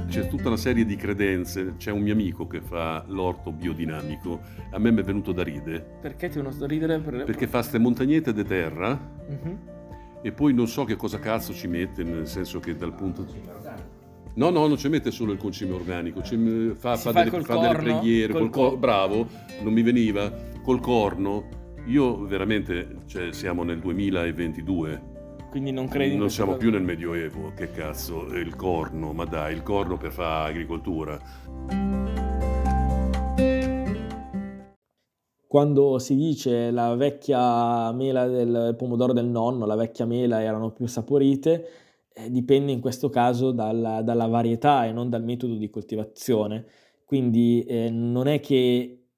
c'è 0.06 0.28
tutta 0.28 0.48
una 0.48 0.58
serie 0.58 0.84
di 0.84 0.94
credenze. 0.94 1.76
C'è 1.78 1.90
un 1.90 2.02
mio 2.02 2.12
amico 2.12 2.46
che 2.46 2.60
fa 2.60 3.02
l'orto 3.08 3.50
biodinamico. 3.50 4.40
A 4.72 4.78
me 4.78 4.90
mi 4.90 5.00
è 5.00 5.02
venuto 5.02 5.32
da 5.32 5.42
ridere. 5.42 5.80
Perché 6.02 6.28
ti 6.28 6.38
è 6.38 6.42
venuto 6.42 6.58
da 6.58 6.66
ridere? 6.66 6.98
Per... 6.98 7.24
Perché 7.24 7.46
fa 7.46 7.62
ste 7.62 7.78
montagnette 7.78 8.34
di 8.34 8.44
terra 8.44 8.90
uh-huh. 8.90 9.72
E 10.22 10.32
poi 10.32 10.54
non 10.54 10.68
so 10.68 10.84
che 10.84 10.96
cosa 10.96 11.18
cazzo 11.18 11.52
ci 11.52 11.66
mette, 11.66 12.02
nel 12.04 12.26
senso 12.26 12.60
che 12.60 12.76
dal 12.76 12.94
punto... 12.94 13.26
No, 14.34 14.48
no, 14.48 14.66
non 14.66 14.78
ci 14.78 14.88
mette 14.88 15.10
solo 15.10 15.32
il 15.32 15.38
concime 15.38 15.74
organico, 15.74 16.22
ci 16.22 16.72
fa, 16.74 16.96
fa, 16.96 17.12
delle, 17.12 17.42
fa 17.42 17.58
delle, 17.58 17.74
preghiere, 17.74 18.32
col 18.32 18.48
col... 18.48 18.78
bravo, 18.78 19.28
non 19.60 19.72
mi 19.74 19.82
veniva, 19.82 20.32
col 20.62 20.80
corno. 20.80 21.60
Io 21.86 22.24
veramente, 22.24 23.00
cioè, 23.06 23.32
siamo 23.32 23.62
nel 23.62 23.80
2022, 23.80 25.10
quindi 25.52 25.70
non 25.70 25.86
credi... 25.86 26.16
Non 26.16 26.30
siamo 26.30 26.56
più 26.56 26.70
nel 26.70 26.80
Medioevo, 26.80 27.52
che 27.54 27.70
cazzo, 27.70 28.24
il 28.34 28.56
corno, 28.56 29.12
ma 29.12 29.26
dai, 29.26 29.52
il 29.52 29.62
corno 29.62 29.98
per 29.98 30.10
fare 30.10 30.48
agricoltura. 30.48 31.20
Quando 35.52 35.98
si 35.98 36.16
dice 36.16 36.70
la 36.70 36.94
vecchia 36.94 37.92
mela 37.92 38.26
del 38.26 38.74
pomodoro 38.74 39.12
del 39.12 39.26
nonno, 39.26 39.66
la 39.66 39.74
vecchia 39.74 40.06
mela 40.06 40.42
erano 40.42 40.70
più 40.70 40.86
saporite, 40.86 41.68
eh, 42.14 42.30
dipende 42.30 42.72
in 42.72 42.80
questo 42.80 43.10
caso 43.10 43.50
dalla, 43.50 44.00
dalla, 44.00 44.28
varietà 44.28 44.86
e 44.86 44.92
non 44.92 45.10
dal 45.10 45.22
metodo 45.22 45.56
di 45.56 45.68
coltivazione. 45.68 46.64
Quindi 47.04 47.62
eh, 47.64 47.90
non 47.90 48.28
è 48.28 48.40
che, 48.40 49.08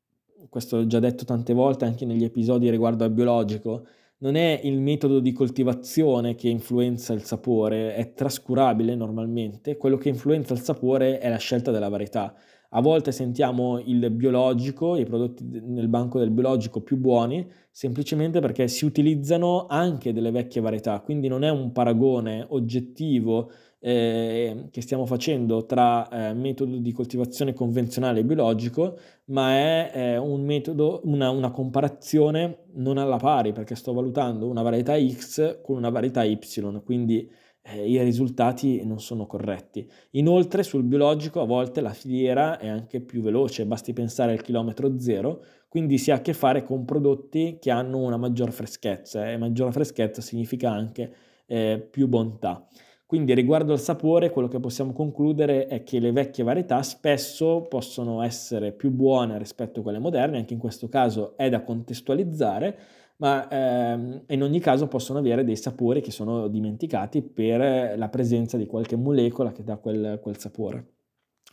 questo 0.51 0.79
l'ho 0.79 0.89
già 0.89 0.99
detto 0.99 1.25
tante 1.25 1.53
volte 1.53 1.85
anche 1.85 2.05
negli 2.05 2.25
episodi 2.25 2.69
riguardo 2.69 3.05
al 3.05 3.13
biologico, 3.13 3.87
non 4.19 4.35
è 4.35 4.61
il 4.65 4.81
metodo 4.81 5.21
di 5.21 5.31
coltivazione 5.31 6.35
che 6.35 6.49
influenza 6.49 7.13
il 7.13 7.23
sapore, 7.23 7.95
è 7.95 8.13
trascurabile 8.13 8.97
normalmente, 8.97 9.77
quello 9.77 9.99
che 9.99 10.09
influenza 10.09 10.53
il 10.53 10.63
sapore 10.63 11.21
è 11.21 11.29
la 11.29 11.39
scelta 11.39 11.71
della 11.71 11.89
varietà. 11.89 12.35
A 12.77 12.81
volte 12.81 13.13
sentiamo 13.13 13.79
il 13.79 14.11
biologico, 14.11 14.97
i 14.97 15.05
prodotti 15.05 15.45
nel 15.63 15.87
banco 15.87 16.19
del 16.19 16.31
biologico 16.31 16.81
più 16.81 16.97
buoni, 16.97 17.49
semplicemente 17.71 18.41
perché 18.41 18.67
si 18.67 18.85
utilizzano 18.85 19.67
anche 19.69 20.13
delle 20.13 20.33
vecchie 20.33 20.61
varietà, 20.61 20.99
quindi 20.99 21.29
non 21.29 21.45
è 21.45 21.51
un 21.51 21.71
paragone 21.71 22.45
oggettivo 22.49 23.49
eh, 23.79 24.67
che 24.73 24.81
stiamo 24.81 25.07
facendo 25.07 25.67
tra 25.67 26.09
eh, 26.09 26.35
metodo 26.35 26.79
di 26.79 26.91
coltivazione 26.91 27.53
convenzionale 27.53 28.21
e 28.21 28.25
biologico, 28.25 28.99
ma 29.27 29.53
è 29.53 29.91
eh, 29.95 30.17
un 30.17 30.43
metodo, 30.43 31.03
una, 31.05 31.31
una, 31.31 31.53
comparazione 31.53 32.65
non 32.75 32.99
alla 32.99 33.19
pari, 33.19 33.53
perché 33.53 33.77
sto 33.77 33.93
valutando 33.93 34.49
una 34.49 34.63
varietà 34.63 34.95
X 34.99 35.61
con 35.63 35.77
una 35.77 35.91
varietà 35.91 36.25
Y, 36.25 36.39
quindi 36.83 37.31
eh, 37.67 37.89
i 37.89 38.03
risultati 38.03 38.85
non 38.85 39.01
sono 39.01 39.27
corretti. 39.27 39.89
Inoltre 40.13 40.63
sul 40.63 40.83
biologico 40.83 41.41
a 41.41 41.47
volte 41.47 41.81
la 41.81 41.95
filiera 41.95 42.59
è 42.59 42.69
anche 42.69 43.01
più 43.01 43.23
veloce, 43.23 43.65
basti 43.65 43.93
pensare 43.93 44.33
al 44.33 44.43
chilometro 44.43 44.99
zero, 44.99 45.43
quindi 45.69 45.97
si 45.99 46.11
ha 46.11 46.17
a 46.17 46.21
che 46.21 46.35
fare 46.35 46.63
con 46.63 46.85
prodotti 46.85 47.57
che 47.61 47.71
hanno 47.71 47.99
una 47.99 48.17
maggior 48.19 48.53
freschezza 48.53 49.31
e 49.31 49.39
maggior 49.39 49.73
freschezza 49.73 50.21
significa 50.21 50.71
anche 50.71 51.13
eh, 51.47 51.87
più 51.91 52.07
bontà. 52.07 52.67
Quindi 53.07 53.35
riguardo 53.35 53.73
al 53.73 53.81
sapore, 53.81 54.31
quello 54.31 54.49
che 54.49 54.61
possiamo 54.61 54.93
concludere 54.93 55.67
è 55.67 55.83
che 55.83 56.01
le 56.01 56.11
vecchie 56.11 56.43
varietà 56.43 56.83
spesso 56.83 57.67
possono 57.69 58.23
essere 58.23 58.73
più 58.73 58.91
buone 58.91 59.39
rispetto 59.39 59.81
a 59.81 59.83
quelle 59.83 59.99
moderne, 59.99 60.39
anche 60.39 60.55
in 60.55 60.59
questo 60.59 60.89
caso 60.89 61.37
è 61.37 61.49
da 61.49 61.63
contestualizzare, 61.63 62.79
ma 63.25 63.49
ehm, 63.49 64.25
in 64.29 64.43
ogni 64.43 64.61
caso 64.61 64.87
possono 64.87 65.19
avere 65.19 65.45
dei 65.45 65.57
sapori 65.57 66.03
che 66.03 66.11
sono 66.11 66.47
dimenticati 66.47 67.23
per 67.23 67.97
la 67.97 68.09
presenza 68.11 68.59
di 68.59 68.67
qualche 68.67 68.97
molecola 68.97 69.51
che 69.51 69.65
dà 69.65 69.79
quel, 69.79 70.19
quel 70.21 70.39
sapore. 70.39 70.93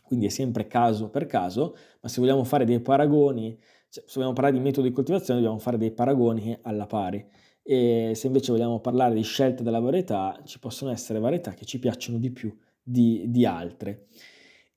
Quindi 0.04 0.26
è 0.26 0.28
sempre 0.28 0.66
caso 0.66 1.08
per 1.08 1.24
caso, 1.24 1.74
ma 2.02 2.10
se 2.10 2.20
vogliamo 2.20 2.44
fare 2.44 2.66
dei 2.66 2.80
paragoni, 2.80 3.58
cioè, 3.88 4.04
se 4.06 4.12
vogliamo 4.16 4.34
parlare 4.34 4.54
di 4.54 4.62
metodo 4.62 4.86
di 4.86 4.92
coltivazione, 4.92 5.40
dobbiamo 5.40 5.62
fare 5.62 5.78
dei 5.78 5.92
paragoni 5.92 6.54
alla 6.60 6.86
pari. 6.86 7.26
E 7.62 8.12
se 8.14 8.26
invece 8.26 8.52
vogliamo 8.52 8.80
parlare 8.80 9.14
di 9.14 9.22
scelta 9.22 9.62
della 9.62 9.80
varietà, 9.80 10.42
ci 10.44 10.58
possono 10.58 10.90
essere 10.90 11.20
varietà 11.20 11.52
che 11.52 11.64
ci 11.64 11.78
piacciono 11.78 12.18
di 12.18 12.30
più 12.30 12.54
di, 12.82 13.24
di 13.28 13.46
altre. 13.46 14.08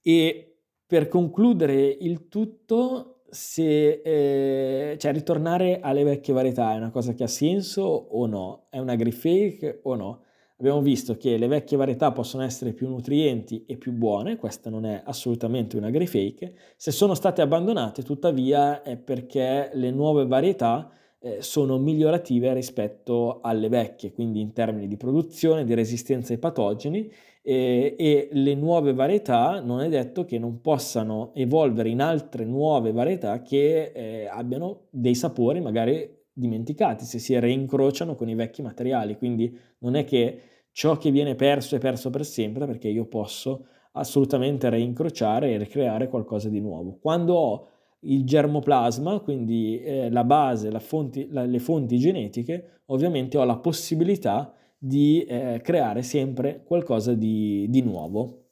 E 0.01 0.59
per 0.85 1.09
concludere 1.09 1.87
il 1.87 2.29
tutto, 2.29 3.14
se 3.29 4.01
eh, 4.03 4.97
cioè 4.97 5.11
ritornare 5.13 5.79
alle 5.79 6.03
vecchie 6.03 6.33
varietà 6.33 6.73
è 6.73 6.77
una 6.77 6.91
cosa 6.91 7.13
che 7.13 7.23
ha 7.23 7.27
senso 7.27 7.81
o 7.81 8.25
no? 8.25 8.67
È 8.69 8.79
una 8.79 8.93
agrifake 8.93 9.79
o 9.83 9.95
no? 9.95 10.23
Abbiamo 10.57 10.81
visto 10.81 11.17
che 11.17 11.37
le 11.37 11.47
vecchie 11.47 11.75
varietà 11.75 12.13
possono 12.13 12.43
essere 12.43 12.71
più 12.71 12.87
nutrienti 12.87 13.65
e 13.65 13.75
più 13.75 13.91
buone, 13.91 14.37
questa 14.37 14.69
non 14.69 14.85
è 14.85 15.01
assolutamente 15.03 15.75
una 15.75 15.87
agrifake. 15.87 16.55
Se 16.77 16.91
sono 16.91 17.13
state 17.13 17.41
abbandonate, 17.41 18.03
tuttavia, 18.03 18.81
è 18.81 18.95
perché 18.95 19.69
le 19.73 19.91
nuove 19.91 20.25
varietà 20.25 20.89
eh, 21.19 21.41
sono 21.41 21.77
migliorative 21.77 22.53
rispetto 22.53 23.41
alle 23.41 23.67
vecchie, 23.67 24.13
quindi 24.13 24.39
in 24.39 24.53
termini 24.53 24.87
di 24.87 24.95
produzione, 24.95 25.65
di 25.65 25.73
resistenza 25.73 26.31
ai 26.31 26.39
patogeni 26.39 27.11
e, 27.47 27.95
e 27.95 28.29
le 28.31 28.55
nuove 28.55 28.91
varietà 28.95 29.59
non 29.59 29.81
è 29.81 29.87
detto 29.87 30.25
che 30.25 30.39
non 30.39 30.61
possano 30.61 31.29
evolvere 31.35 31.89
in 31.89 32.01
altre 32.01 32.43
nuove 32.43 32.91
varietà 32.91 33.43
che 33.43 33.91
eh, 33.93 34.25
abbiano 34.25 34.87
dei 34.89 35.13
sapori 35.13 35.61
magari 35.61 36.09
dimenticati 36.33 37.05
se 37.05 37.19
si 37.19 37.37
reincrociano 37.37 38.15
con 38.15 38.29
i 38.29 38.33
vecchi 38.33 38.63
materiali. 38.63 39.15
Quindi 39.15 39.55
non 39.79 39.95
è 39.95 40.05
che 40.05 40.39
ciò 40.71 40.97
che 40.97 41.11
viene 41.11 41.35
perso 41.35 41.75
è 41.75 41.79
perso 41.79 42.09
per 42.09 42.25
sempre 42.25 42.65
perché 42.65 42.87
io 42.87 43.05
posso 43.05 43.67
assolutamente 43.91 44.67
reincrociare 44.69 45.51
e 45.51 45.57
ricreare 45.57 46.09
qualcosa 46.09 46.49
di 46.49 46.59
nuovo. 46.59 46.97
Quando 46.99 47.33
ho 47.35 47.67
il 47.99 48.25
germoplasma, 48.25 49.19
quindi 49.19 49.79
eh, 49.81 50.09
la 50.09 50.23
base, 50.23 50.71
la 50.71 50.79
fonti, 50.79 51.27
la, 51.29 51.45
le 51.45 51.59
fonti 51.59 51.99
genetiche, 51.99 52.81
ovviamente 52.87 53.37
ho 53.37 53.43
la 53.43 53.57
possibilità 53.57 54.51
di 54.77 55.23
eh, 55.23 55.61
creare 55.63 56.01
sempre 56.03 56.63
qualcosa 56.63 57.13
di, 57.13 57.67
di 57.69 57.81
nuovo. 57.81 58.43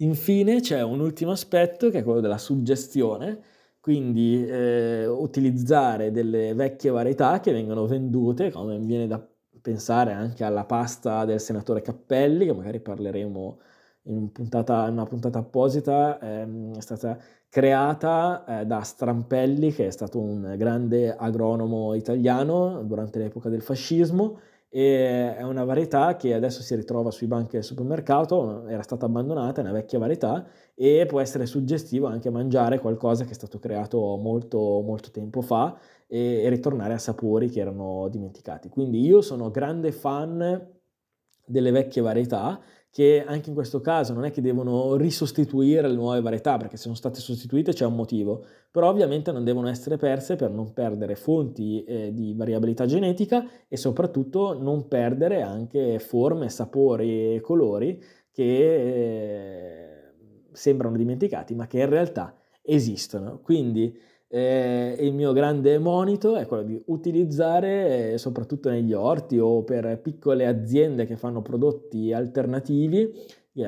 Infine 0.00 0.60
c'è 0.60 0.82
un 0.82 1.00
ultimo 1.00 1.32
aspetto 1.32 1.90
che 1.90 1.98
è 1.98 2.02
quello 2.04 2.20
della 2.20 2.38
suggestione, 2.38 3.40
quindi 3.80 4.46
eh, 4.46 5.06
utilizzare 5.06 6.10
delle 6.12 6.54
vecchie 6.54 6.90
varietà 6.90 7.40
che 7.40 7.52
vengono 7.52 7.86
vendute, 7.86 8.50
come 8.50 8.78
viene 8.78 9.06
da 9.06 9.26
pensare 9.60 10.12
anche 10.12 10.44
alla 10.44 10.64
pasta 10.64 11.24
del 11.24 11.40
senatore 11.40 11.80
Cappelli, 11.80 12.46
che 12.46 12.54
magari 12.54 12.80
parleremo 12.80 13.58
in, 14.08 14.32
puntata, 14.32 14.86
in 14.86 14.94
una 14.94 15.06
puntata 15.06 15.38
apposita, 15.38 16.18
ehm, 16.20 16.76
è 16.76 16.80
stata 16.80 17.18
creata 17.48 18.44
eh, 18.60 18.66
da 18.66 18.80
Strampelli, 18.80 19.72
che 19.72 19.86
è 19.86 19.90
stato 19.90 20.20
un 20.20 20.54
grande 20.56 21.14
agronomo 21.16 21.94
italiano 21.94 22.82
durante 22.84 23.18
l'epoca 23.18 23.48
del 23.48 23.62
fascismo, 23.62 24.38
e 24.70 25.34
è 25.34 25.42
una 25.42 25.64
varietà 25.64 26.16
che 26.16 26.34
adesso 26.34 26.60
si 26.60 26.74
ritrova 26.74 27.10
sui 27.10 27.26
banchi 27.26 27.52
del 27.52 27.64
supermercato, 27.64 28.66
era 28.66 28.82
stata 28.82 29.06
abbandonata, 29.06 29.60
è 29.60 29.64
una 29.64 29.72
vecchia 29.72 29.98
varietà 29.98 30.46
e 30.74 31.06
può 31.06 31.20
essere 31.20 31.46
suggestivo 31.46 32.06
anche 32.06 32.28
mangiare 32.28 32.78
qualcosa 32.78 33.24
che 33.24 33.30
è 33.30 33.34
stato 33.34 33.58
creato 33.58 33.98
molto, 34.16 34.82
molto 34.84 35.10
tempo 35.10 35.40
fa 35.40 35.78
e, 36.06 36.42
e 36.42 36.48
ritornare 36.50 36.92
a 36.92 36.98
sapori 36.98 37.48
che 37.48 37.60
erano 37.60 38.08
dimenticati. 38.10 38.68
Quindi 38.68 39.00
io 39.00 39.22
sono 39.22 39.50
grande 39.50 39.90
fan 39.90 40.76
delle 41.46 41.70
vecchie 41.70 42.02
varietà 42.02 42.60
che 42.98 43.22
anche 43.24 43.50
in 43.50 43.54
questo 43.54 43.80
caso 43.80 44.12
non 44.12 44.24
è 44.24 44.32
che 44.32 44.40
devono 44.40 44.96
risostituire 44.96 45.86
le 45.86 45.94
nuove 45.94 46.20
varietà, 46.20 46.56
perché 46.56 46.76
se 46.76 46.82
sono 46.82 46.96
state 46.96 47.20
sostituite 47.20 47.72
c'è 47.72 47.84
un 47.84 47.94
motivo, 47.94 48.44
però 48.72 48.88
ovviamente 48.88 49.30
non 49.30 49.44
devono 49.44 49.68
essere 49.68 49.96
perse 49.96 50.34
per 50.34 50.50
non 50.50 50.72
perdere 50.72 51.14
fonti 51.14 51.84
eh, 51.84 52.12
di 52.12 52.34
variabilità 52.34 52.86
genetica 52.86 53.48
e 53.68 53.76
soprattutto 53.76 54.60
non 54.60 54.88
perdere 54.88 55.42
anche 55.42 56.00
forme, 56.00 56.48
sapori 56.48 57.36
e 57.36 57.40
colori 57.40 58.02
che 58.32 58.74
eh, 58.74 60.12
sembrano 60.50 60.96
dimenticati, 60.96 61.54
ma 61.54 61.68
che 61.68 61.78
in 61.78 61.88
realtà 61.88 62.36
esistono. 62.62 63.38
Quindi 63.40 63.96
eh, 64.30 64.96
il 65.00 65.14
mio 65.14 65.32
grande 65.32 65.78
monito 65.78 66.36
è 66.36 66.46
quello 66.46 66.62
di 66.62 66.80
utilizzare, 66.86 68.12
eh, 68.12 68.18
soprattutto 68.18 68.68
negli 68.68 68.92
orti 68.92 69.38
o 69.38 69.62
per 69.64 70.00
piccole 70.00 70.46
aziende 70.46 71.06
che 71.06 71.16
fanno 71.16 71.40
prodotti 71.42 72.12
alternativi, 72.12 73.10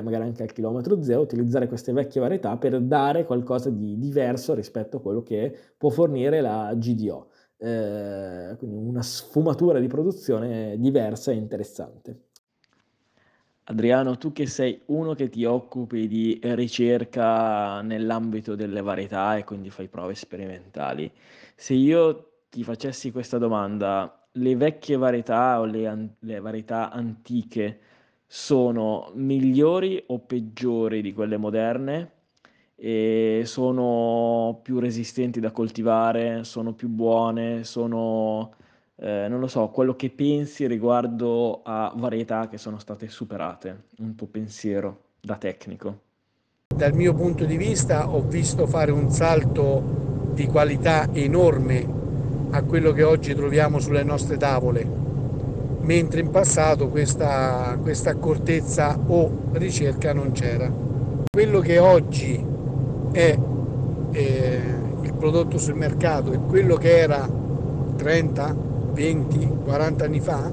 magari 0.03 0.25
anche 0.25 0.45
al 0.45 0.53
chilometro 0.53 1.03
zero, 1.03 1.21
utilizzare 1.23 1.67
queste 1.67 1.93
vecchie 1.93 2.21
varietà 2.21 2.57
per 2.57 2.81
dare 2.81 3.25
qualcosa 3.25 3.71
di 3.71 3.99
diverso 3.99 4.55
rispetto 4.55 4.99
a 4.99 5.01
quello 5.01 5.23
che 5.23 5.53
può 5.77 5.91
fornire 5.91 6.41
la 6.41 6.73
GDO. 6.77 7.29
Eh, 7.57 8.55
quindi 8.57 8.77
una 8.77 9.03
sfumatura 9.03 9.81
di 9.81 9.89
produzione 9.89 10.77
diversa 10.79 11.33
e 11.33 11.35
interessante. 11.35 12.30
Adriano, 13.71 14.17
tu 14.19 14.33
che 14.33 14.47
sei 14.47 14.81
uno 14.87 15.15
che 15.15 15.29
ti 15.29 15.45
occupi 15.45 16.09
di 16.09 16.41
ricerca 16.43 17.81
nell'ambito 17.83 18.57
delle 18.57 18.83
varietà 18.83 19.37
e 19.37 19.45
quindi 19.45 19.71
fai 19.71 19.87
prove 19.87 20.15
sperimentali, 20.17 21.11
se 21.55 21.75
io 21.75 22.41
ti 22.49 22.65
facessi 22.65 23.13
questa 23.13 23.39
domanda, 23.39 24.27
le 24.33 24.57
vecchie 24.57 24.97
varietà 24.97 25.61
o 25.61 25.67
le, 25.67 25.87
an- 25.87 26.17
le 26.19 26.41
varietà 26.41 26.91
antiche 26.91 27.79
sono 28.27 29.13
migliori 29.15 30.03
o 30.09 30.19
peggiori 30.19 31.01
di 31.01 31.13
quelle 31.13 31.37
moderne? 31.37 32.13
E 32.75 33.43
sono 33.45 34.59
più 34.63 34.79
resistenti 34.81 35.39
da 35.39 35.53
coltivare? 35.53 36.43
Sono 36.45 36.73
più 36.73 36.89
buone? 36.89 37.63
Sono 37.65 38.55
eh, 39.03 39.27
non 39.29 39.41
lo 39.41 39.47
so, 39.47 39.69
quello 39.69 39.97
che 39.97 40.11
pensi 40.11 40.67
riguardo 40.67 41.63
a 41.63 41.91
varietà 41.97 42.49
che 42.49 42.59
sono 42.59 42.79
state 42.79 43.09
superate, 43.09 43.85
un 43.99 44.15
tuo 44.15 44.27
pensiero 44.27 45.05
da 45.21 45.37
tecnico. 45.37 46.01
Dal 46.75 46.93
mio 46.95 47.15
punto 47.15 47.47
di 47.47 47.57
vista 47.57 48.11
ho 48.11 48.21
visto 48.21 48.67
fare 48.67 48.91
un 48.93 49.11
salto 49.11 50.31
di 50.35 50.47
qualità 50.47 51.09
enorme 51.13 51.99
a 52.51 52.63
quello 52.63 52.93
che 52.93 53.03
oggi 53.03 53.35
troviamo 53.35 53.79
sulle 53.79 54.03
nostre 54.03 54.37
tavole, 54.37 54.87
mentre 55.81 56.21
in 56.21 56.31
passato 56.31 56.89
questa, 56.89 57.79
questa 57.81 58.11
accortezza 58.11 58.99
o 59.07 59.49
ricerca 59.53 60.13
non 60.13 60.33
c'era. 60.33 60.71
Quello 61.31 61.61
che 61.61 61.79
oggi 61.79 62.45
è 63.13 63.39
eh, 64.11 64.61
il 65.01 65.15
prodotto 65.15 65.57
sul 65.57 65.75
mercato 65.75 66.33
e 66.33 66.39
quello 66.39 66.77
che 66.77 66.99
era 66.99 67.29
30, 67.97 68.69
20, 68.91 69.63
40 69.65 70.05
anni 70.05 70.21
fa, 70.21 70.51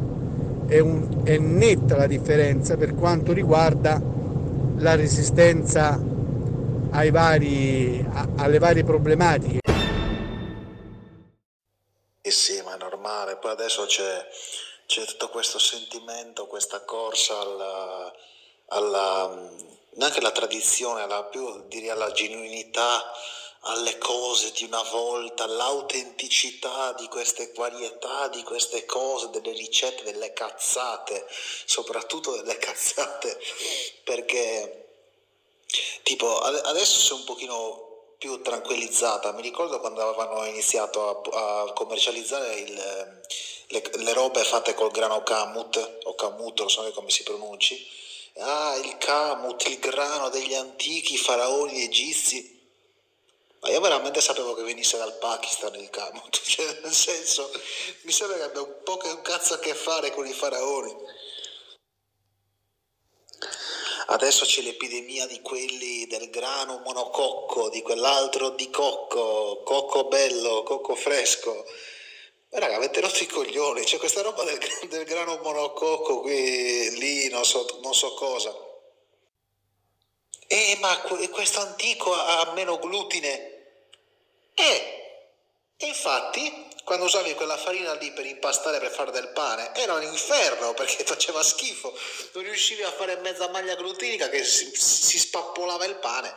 è, 0.67 0.79
un, 0.79 1.21
è 1.23 1.37
netta 1.37 1.95
la 1.95 2.07
differenza 2.07 2.77
per 2.77 2.93
quanto 2.95 3.33
riguarda 3.33 4.01
la 4.77 4.95
resistenza 4.95 5.99
vari, 7.11 8.05
a, 8.13 8.27
alle 8.37 8.59
varie 8.59 8.83
problematiche. 8.83 9.59
Eh 12.21 12.31
sì, 12.31 12.61
ma 12.61 12.75
è 12.75 12.77
normale, 12.77 13.37
poi 13.37 13.51
adesso 13.51 13.85
c'è, 13.85 14.27
c'è 14.85 15.05
tutto 15.05 15.29
questo 15.29 15.59
sentimento, 15.59 16.47
questa 16.47 16.83
corsa 16.83 17.39
al, 17.39 18.11
alla, 18.67 19.49
neanche 19.93 20.19
alla 20.19 20.31
tradizione, 20.31 21.03
alla, 21.03 21.23
più 21.23 21.67
direi 21.67 21.89
alla 21.89 22.11
genuinità, 22.11 23.01
alle 23.61 23.97
cose 23.97 24.51
di 24.51 24.63
una 24.63 24.83
volta, 24.83 25.43
all'autenticità 25.43 26.93
di 26.93 27.07
queste 27.07 27.51
varietà, 27.55 28.27
di 28.29 28.43
queste 28.43 28.85
cose, 28.85 29.29
delle 29.29 29.51
ricette, 29.51 30.03
delle 30.03 30.33
cazzate, 30.33 31.25
soprattutto 31.65 32.35
delle 32.35 32.57
cazzate, 32.59 33.37
perché 34.03 34.83
tipo 36.03 36.39
adesso 36.39 36.99
sei 36.99 37.17
un 37.17 37.23
pochino 37.25 37.87
più 38.17 38.41
tranquillizzata. 38.41 39.31
Mi 39.33 39.41
ricordo 39.41 39.79
quando 39.79 40.01
avevano 40.01 40.45
iniziato 40.45 41.31
a, 41.31 41.61
a 41.61 41.73
commercializzare 41.73 42.55
il, 42.55 42.73
le, 43.67 43.83
le, 43.95 44.13
robe 44.13 44.43
fatte 44.43 44.73
col 44.73 44.91
grano 44.91 45.23
Kamut 45.23 45.99
o 46.03 46.15
Kamut, 46.15 46.59
non 46.59 46.69
so 46.69 46.91
come 46.93 47.09
si 47.09 47.23
pronunci. 47.23 47.87
Ah, 48.37 48.75
il 48.83 48.97
Kamut, 48.97 49.67
il 49.67 49.79
grano 49.79 50.29
degli 50.29 50.53
antichi 50.53 51.17
faraoni 51.17 51.83
egizi. 51.83 52.55
Ma 53.59 53.69
io 53.69 53.79
veramente 53.79 54.21
sapevo 54.21 54.53
che 54.53 54.61
venisse 54.61 54.97
dal 54.97 55.17
Pakistan 55.17 55.73
il 55.75 55.89
Kamut, 55.89 56.39
cioè, 56.45 56.79
nel 56.83 56.93
senso, 56.93 57.51
mi 58.01 58.11
sembra 58.11 58.37
che 58.37 58.43
abbia 58.43 58.61
un 58.61 58.75
po' 58.83 58.97
che 58.97 59.09
un 59.09 59.21
cazzo 59.21 59.55
a 59.55 59.59
che 59.59 59.73
fare 59.73 60.11
con 60.11 60.27
i 60.27 60.33
faraoni. 60.33 60.95
Adesso 64.09 64.45
c'è 64.45 64.61
l'epidemia 64.61 65.25
di 65.27 65.41
quelli 65.41 66.07
del 66.07 66.29
grano 66.29 66.81
monococco, 66.85 67.69
di 67.69 67.81
quell'altro 67.81 68.51
di 68.51 68.69
cocco, 68.69 69.61
cocco 69.65 70.05
bello, 70.05 70.63
cocco 70.63 70.95
fresco. 70.95 71.65
Ma 72.51 72.59
raga, 72.59 72.77
avete 72.77 73.01
rotto 73.01 73.21
i 73.21 73.27
coglioni, 73.27 73.83
c'è 73.83 73.97
questa 73.97 74.21
roba 74.21 74.43
del, 74.43 74.59
del 74.87 75.03
grano 75.03 75.39
monococco 75.43 76.21
qui, 76.21 76.97
lì, 76.97 77.27
non 77.29 77.43
so, 77.43 77.79
non 77.81 77.93
so 77.93 78.13
cosa. 78.13 78.66
Eh, 80.47 80.77
ma 80.79 80.97
questo 80.99 81.59
antico 81.59 82.13
ha 82.13 82.51
meno 82.53 82.79
glutine. 82.79 83.55
Eh, 84.53 84.97
infatti 85.77 86.65
quando 86.83 87.05
usavi 87.05 87.33
quella 87.33 87.57
farina 87.57 87.93
lì 87.95 88.11
per 88.13 88.25
impastare 88.25 88.79
per 88.79 88.91
fare 88.91 89.11
del 89.11 89.27
pane 89.27 89.75
era 89.75 89.93
un 89.93 90.03
inferno 90.03 90.73
perché 90.73 91.03
faceva 91.05 91.43
schifo 91.43 91.93
non 92.31 92.43
riuscivi 92.43 92.81
a 92.81 92.91
fare 92.91 93.17
mezza 93.17 93.49
maglia 93.49 93.75
glutinica 93.75 94.29
che 94.29 94.43
si, 94.43 94.71
si 94.73 95.19
spappolava 95.19 95.85
il 95.85 95.97
pane 95.97 96.35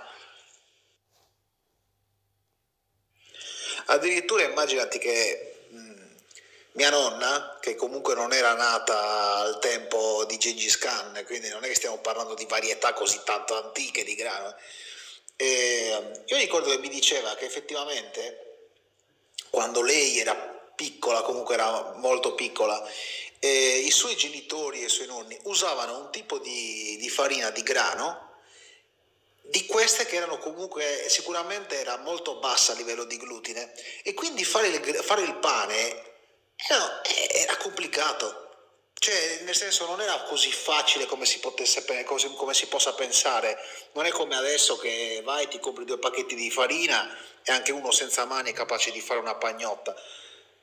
addirittura 3.86 4.42
immaginati 4.42 4.98
che 4.98 5.49
mia 6.73 6.91
nonna 6.91 7.59
che 7.61 7.75
comunque 7.75 8.14
non 8.14 8.33
era 8.33 8.55
nata 8.55 9.37
al 9.37 9.59
tempo 9.59 10.25
di 10.27 10.39
Gengis 10.39 10.79
Khan 10.79 11.23
quindi 11.27 11.49
non 11.49 11.64
è 11.64 11.68
che 11.68 11.75
stiamo 11.75 11.99
parlando 11.99 12.35
di 12.35 12.47
varietà 12.47 12.93
così 12.93 13.21
tanto 13.25 13.57
antiche 13.57 14.05
di 14.05 14.14
grano 14.14 14.55
e 15.37 16.23
io 16.27 16.37
ricordo 16.37 16.71
che 16.71 16.79
mi 16.79 16.89
diceva 16.89 17.35
che 17.35 17.47
effettivamente 17.47 18.51
quando 19.49 19.83
lei 19.83 20.18
era 20.18 20.35
piccola, 20.35 21.23
comunque 21.23 21.55
era 21.55 21.95
molto 21.97 22.35
piccola, 22.35 22.83
eh, 23.39 23.83
i 23.85 23.91
suoi 23.91 24.16
genitori 24.16 24.83
e 24.83 24.87
i 24.87 24.89
suoi 24.89 25.07
nonni 25.07 25.39
usavano 25.45 25.99
un 25.99 26.11
tipo 26.11 26.39
di, 26.39 26.97
di 26.99 27.09
farina 27.09 27.51
di 27.51 27.62
grano 27.62 28.29
di 29.43 29.66
queste 29.66 30.07
che 30.07 30.16
erano 30.16 30.39
comunque 30.39 31.07
sicuramente 31.09 31.81
era 31.81 31.97
molto 31.97 32.39
bassa 32.39 32.73
a 32.73 32.77
livello 32.77 33.05
di 33.05 33.16
glutine 33.16 33.73
e 34.05 34.14
quindi 34.14 34.45
fare 34.45 34.68
il, 34.68 34.97
fare 35.03 35.23
il 35.23 35.37
pane 35.37 36.09
era, 36.68 37.02
era, 37.32 37.56
complicato 37.56 38.48
cioè 38.94 39.40
nel 39.44 39.56
senso 39.56 39.86
non 39.86 40.00
era 40.00 40.22
così 40.24 40.52
facile 40.52 41.06
come 41.06 41.24
si, 41.24 41.38
potesse, 41.40 41.84
come 42.36 42.54
si 42.54 42.66
possa 42.66 42.92
pensare 42.92 43.58
non 43.92 44.04
è 44.04 44.11
come 44.11 44.36
adesso 44.36 44.76
che 44.76 45.22
vai 45.24 45.48
ti 45.48 45.58
compri 45.58 45.84
due 45.84 45.98
pacchetti 45.98 46.34
di 46.34 46.50
farina 46.50 47.08
e 47.44 47.52
anche 47.52 47.72
uno 47.72 47.90
senza 47.90 48.24
mani 48.24 48.50
è 48.50 48.54
capace 48.54 48.90
di 48.90 49.00
fare 49.00 49.20
una 49.20 49.34
pagnotta. 49.34 49.94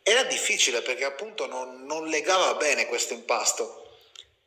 Era 0.03 0.23
difficile 0.23 0.81
perché 0.81 1.05
appunto 1.05 1.47
non, 1.47 1.85
non 1.85 2.07
legava 2.07 2.53
bene 2.55 2.87
questo 2.87 3.13
impasto. 3.13 3.83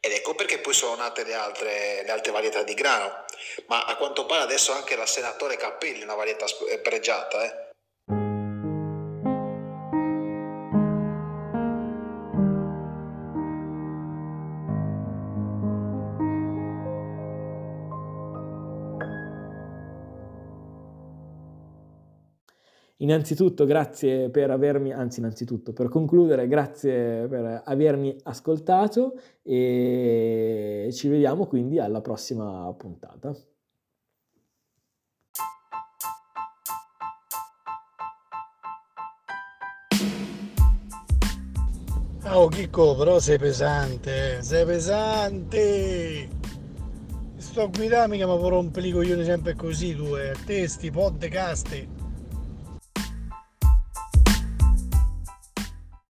Ed 0.01 0.12
ecco 0.12 0.34
perché 0.34 0.59
poi 0.59 0.72
sono 0.72 0.94
nate 0.96 1.24
le 1.24 1.34
altre, 1.34 2.03
le 2.03 2.11
altre, 2.11 2.32
varietà 2.32 2.62
di 2.62 2.74
grano. 2.74 3.24
Ma 3.66 3.84
a 3.84 3.96
quanto 3.96 4.24
pare 4.24 4.42
adesso 4.42 4.72
anche 4.72 4.96
la 4.96 5.07
senatore 5.07 5.57
Cappelli 5.57 6.01
è 6.01 6.05
una 6.05 6.14
varietà 6.14 6.46
pregiata. 6.82 7.44
Eh. 7.44 7.70
Innanzitutto 23.11 23.65
grazie 23.65 24.31
per 24.31 24.53
avermi, 24.53 24.93
anzi 24.93 25.19
innanzitutto 25.19 25.73
per 25.73 25.89
concludere, 25.89 26.47
grazie 26.47 27.27
per 27.27 27.63
avermi 27.65 28.17
ascoltato 28.23 29.19
e 29.43 30.91
ci 30.93 31.09
vediamo 31.09 31.47
quindi 31.47 31.81
alla 31.81 32.01
prossima 32.03 32.73
puntata. 32.73 33.35
Oh 42.27 42.47
Chicco, 42.47 42.95
però 42.95 43.19
sei 43.19 43.39
pesante, 43.39 44.41
sei 44.41 44.65
pesante! 44.65 46.29
Sto 47.39 47.63
a 47.63 47.67
guidare 47.67 48.07
mica 48.07 48.29
mi 48.29 48.49
rompe 48.49 48.87
i 48.87 48.93
coglioni 48.93 49.25
sempre 49.25 49.57
così 49.57 49.97
tu, 49.97 50.15
eh. 50.15 50.33
Te 50.47 50.69
sti 50.69 50.91
podcast 50.93 51.99